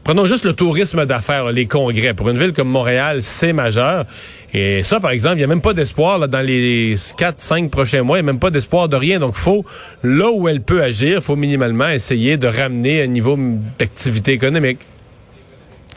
Prenons 0.08 0.24
juste 0.24 0.46
le 0.46 0.54
tourisme 0.54 1.04
d'affaires, 1.04 1.52
les 1.52 1.66
congrès. 1.66 2.14
Pour 2.14 2.30
une 2.30 2.38
ville 2.38 2.54
comme 2.54 2.70
Montréal, 2.70 3.20
c'est 3.20 3.52
majeur. 3.52 4.06
Et 4.54 4.82
ça, 4.82 5.00
par 5.00 5.10
exemple, 5.10 5.34
il 5.34 5.40
n'y 5.40 5.44
a 5.44 5.48
même 5.48 5.60
pas 5.60 5.74
d'espoir 5.74 6.26
dans 6.26 6.40
les 6.40 6.94
4-5 6.94 7.68
prochains 7.68 8.02
mois. 8.04 8.16
Il 8.16 8.22
n'y 8.22 8.30
a 8.30 8.32
même 8.32 8.40
pas 8.40 8.48
d'espoir 8.48 8.88
de 8.88 8.96
rien. 8.96 9.20
Donc, 9.20 9.34
faut, 9.34 9.66
là 10.02 10.30
où 10.30 10.48
elle 10.48 10.62
peut 10.62 10.82
agir, 10.82 11.22
faut 11.22 11.36
minimalement 11.36 11.90
essayer 11.90 12.38
de 12.38 12.46
ramener 12.46 13.02
un 13.02 13.06
niveau 13.06 13.38
d'activité 13.78 14.32
économique. 14.32 14.78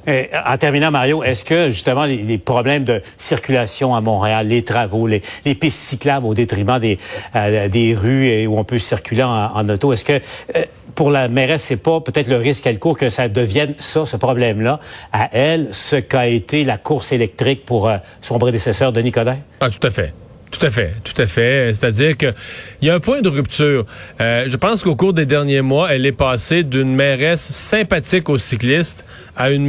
Et 0.08 0.30
en 0.46 0.58
terminant, 0.58 0.92
Mario, 0.92 1.24
est-ce 1.24 1.44
que 1.44 1.70
justement 1.70 2.06
les, 2.06 2.38
problèmes 2.38 2.84
de 2.84 3.02
circulation 3.18 3.96
à 3.96 4.02
Montréal, 4.02 4.48
les 4.48 4.64
travaux, 4.64 5.08
les, 5.08 5.22
pistes 5.56 5.78
cyclables 5.78 6.26
au 6.26 6.34
détriment 6.34 6.80
des, 6.80 6.98
euh, 7.36 7.70
des 7.70 7.94
rues 7.94 8.48
où 8.48 8.58
on 8.58 8.64
peut 8.64 8.80
circuler 8.80 9.24
en, 9.24 9.70
auto, 9.70 9.94
est-ce 9.94 10.06
que 10.06 10.20
euh, 10.56 10.64
pour 10.96 11.12
la 11.12 11.28
mairesse, 11.28 11.64
c'est 11.64 11.78
pas 11.78 12.02
peut-être 12.02 12.28
le 12.28 12.38
risque 12.38 12.64
qu'elle 12.64 12.80
court 12.80 12.98
que 12.98 13.10
ça 13.10 13.28
devienne 13.28 13.76
ça, 13.78 14.06
ce 14.06 14.18
problème-là, 14.18 14.80
à 15.14 15.30
elle, 15.32 15.70
ce 15.72 15.96
qu'a 15.96 16.28
été 16.28 16.64
la 16.64 16.78
course 16.78 17.12
électrique 17.12 17.66
pour 17.66 17.88
euh, 17.88 17.98
son 18.22 18.40
prédécesseur 18.40 18.92
Denis 18.92 19.12
Coderre? 19.12 19.38
Ah, 19.60 19.70
tout 19.70 19.86
à 19.86 19.92
fait. 19.92 20.14
Tout 20.52 20.66
à 20.66 20.70
fait, 20.70 20.94
tout 21.04 21.20
à 21.20 21.28
fait. 21.28 21.74
C'est-à-dire 21.74 22.18
que 22.18 22.34
il 22.82 22.88
y 22.88 22.92
a 22.92 22.96
un 22.96 23.00
point 23.00 23.22
de 23.22 23.30
rupture. 23.30 23.86
Euh, 24.20 24.46
je 24.48 24.58
pense 24.58 24.84
qu'au 24.84 24.96
cours 24.98 25.14
des 25.14 25.26
derniers 25.26 25.62
mois, 25.62 25.94
elle 25.94 26.06
est 26.06 26.12
passée 26.12 26.64
d'une 26.64 26.94
mairesse 26.94 27.42
sympathique 27.42 28.28
aux 28.30 28.38
cyclistes 28.38 29.06
à 29.38 29.50
une, 29.50 29.66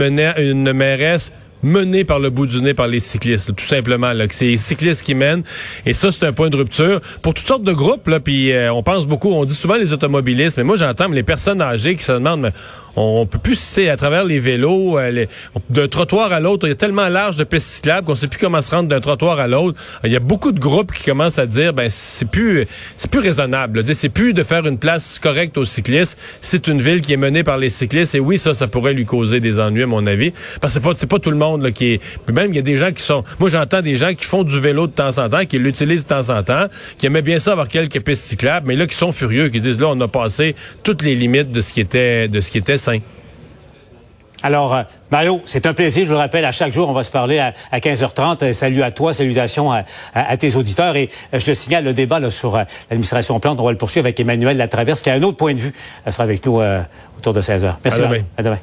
mairesse 0.72 1.32
menée 1.62 2.04
par 2.04 2.18
le 2.18 2.30
bout 2.30 2.46
du 2.46 2.60
nez 2.60 2.74
par 2.74 2.88
les 2.88 2.98
cyclistes, 2.98 3.54
tout 3.54 3.64
simplement. 3.64 4.12
Là, 4.12 4.24
c'est 4.30 4.46
les 4.46 4.58
cyclistes 4.58 5.02
qui 5.02 5.14
mènent. 5.14 5.44
Et 5.86 5.94
ça, 5.94 6.10
c'est 6.10 6.26
un 6.26 6.32
point 6.32 6.50
de 6.50 6.56
rupture 6.56 7.00
pour 7.22 7.32
toutes 7.34 7.46
sortes 7.46 7.62
de 7.62 7.72
groupes. 7.72 8.08
Là, 8.08 8.18
puis 8.18 8.50
euh, 8.50 8.72
on 8.72 8.82
pense 8.82 9.06
beaucoup, 9.06 9.30
on 9.30 9.44
dit 9.44 9.54
souvent 9.54 9.76
les 9.76 9.92
automobilistes, 9.92 10.56
mais 10.56 10.64
moi 10.64 10.74
j'entends 10.74 11.06
les 11.08 11.22
personnes 11.22 11.62
âgées 11.62 11.94
qui 11.94 12.02
se 12.02 12.10
demandent, 12.10 12.40
mais 12.40 12.52
on, 12.96 13.26
peut 13.26 13.38
plus, 13.38 13.58
c'est 13.58 13.88
à 13.88 13.96
travers 13.96 14.24
les 14.24 14.38
vélos, 14.38 14.98
euh, 14.98 15.26
d'un 15.70 15.88
trottoir 15.88 16.32
à 16.32 16.40
l'autre, 16.40 16.66
il 16.66 16.70
y 16.70 16.72
a 16.72 16.76
tellement 16.76 17.08
large 17.08 17.36
de 17.36 17.44
pistes 17.44 17.68
cyclables 17.68 18.06
qu'on 18.06 18.14
sait 18.14 18.28
plus 18.28 18.38
comment 18.38 18.60
se 18.60 18.70
rendre 18.70 18.88
d'un 18.88 19.00
trottoir 19.00 19.40
à 19.40 19.46
l'autre. 19.46 19.78
Il 20.04 20.12
y 20.12 20.16
a 20.16 20.20
beaucoup 20.20 20.52
de 20.52 20.60
groupes 20.60 20.92
qui 20.92 21.04
commencent 21.04 21.38
à 21.38 21.46
dire, 21.46 21.72
ben 21.72 21.88
c'est 21.90 22.28
plus, 22.28 22.66
c'est 22.96 23.10
plus 23.10 23.20
raisonnable. 23.20 23.82
C'est 23.94 24.08
plus 24.08 24.34
de 24.34 24.42
faire 24.42 24.66
une 24.66 24.78
place 24.78 25.18
correcte 25.18 25.56
aux 25.58 25.64
cyclistes. 25.64 26.18
C'est 26.40 26.68
une 26.68 26.80
ville 26.80 27.00
qui 27.00 27.12
est 27.12 27.16
menée 27.18 27.44
par 27.44 27.58
les 27.58 27.70
cyclistes 27.70 28.14
et 28.14 28.20
oui, 28.20 28.38
ça, 28.38 28.54
ça 28.54 28.68
pourrait 28.68 28.94
lui 28.94 29.04
causer 29.04 29.40
des 29.40 29.60
ennuis 29.60 29.82
à 29.82 29.86
mon 29.86 30.06
avis, 30.06 30.32
parce 30.60 30.74
que 30.74 30.80
c'est 30.80 30.88
pas, 30.88 30.94
c'est 30.96 31.10
pas 31.10 31.18
tout 31.18 31.30
le 31.30 31.36
monde 31.36 31.62
là, 31.62 31.70
qui 31.70 31.94
est. 31.94 32.00
même 32.32 32.52
il 32.52 32.56
y 32.56 32.58
a 32.58 32.62
des 32.62 32.76
gens 32.76 32.92
qui 32.92 33.02
sont. 33.02 33.24
Moi, 33.38 33.48
j'entends 33.48 33.82
des 33.82 33.96
gens 33.96 34.14
qui 34.14 34.24
font 34.24 34.44
du 34.44 34.58
vélo 34.60 34.86
de 34.86 34.92
temps 34.92 35.18
en 35.18 35.28
temps, 35.28 35.44
qui 35.44 35.58
l'utilisent 35.58 36.04
de 36.04 36.08
temps 36.08 36.30
en 36.30 36.42
temps, 36.42 36.66
qui 36.98 37.06
aimaient 37.06 37.22
bien 37.22 37.38
ça 37.38 37.52
avoir 37.52 37.68
quelques 37.68 38.00
pistes 38.00 38.24
cyclables, 38.24 38.66
mais 38.66 38.76
là 38.76 38.86
qui 38.86 38.96
sont 38.96 39.12
furieux, 39.12 39.48
qui 39.48 39.60
disent 39.60 39.80
là, 39.80 39.88
on 39.88 40.00
a 40.00 40.08
passé 40.08 40.54
toutes 40.82 41.02
les 41.02 41.14
limites 41.14 41.52
de 41.52 41.60
ce 41.60 41.72
qui 41.72 41.80
était, 41.80 42.28
de 42.28 42.40
ce 42.40 42.50
qui 42.50 42.58
était 42.58 42.76
Alors, 44.42 44.74
euh, 44.74 44.82
Mario, 45.10 45.40
c'est 45.44 45.66
un 45.66 45.74
plaisir. 45.74 46.02
Je 46.02 46.08
vous 46.08 46.14
le 46.14 46.18
rappelle, 46.18 46.44
à 46.44 46.52
chaque 46.52 46.72
jour, 46.72 46.88
on 46.88 46.92
va 46.92 47.04
se 47.04 47.10
parler 47.10 47.38
à, 47.38 47.52
15h30. 47.78 48.42
Euh, 48.42 48.52
salut 48.52 48.82
à 48.82 48.90
toi, 48.90 49.14
salutations 49.14 49.70
à, 49.70 50.36
tes 50.36 50.56
auditeurs. 50.56 50.96
Et 50.96 51.08
euh, 51.32 51.38
je 51.38 51.46
le 51.46 51.54
signale, 51.54 51.84
le 51.84 51.94
débat 51.94 52.30
sur 52.30 52.56
l'administration 52.56 53.38
Plante, 53.38 53.60
on 53.60 53.64
va 53.64 53.72
le 53.72 53.78
poursuivre 53.78 54.06
avec 54.06 54.18
Emmanuel 54.18 54.56
Latraverse, 54.56 55.02
qui 55.02 55.10
a 55.10 55.14
un 55.14 55.22
autre 55.22 55.36
point 55.36 55.54
de 55.54 55.60
vue. 55.60 55.72
Elle 56.04 56.12
sera 56.12 56.24
avec 56.24 56.44
nous 56.44 56.60
autour 57.18 57.34
de 57.34 57.40
16h. 57.40 57.74
Merci. 57.84 58.02
À 58.36 58.42
demain. 58.42 58.58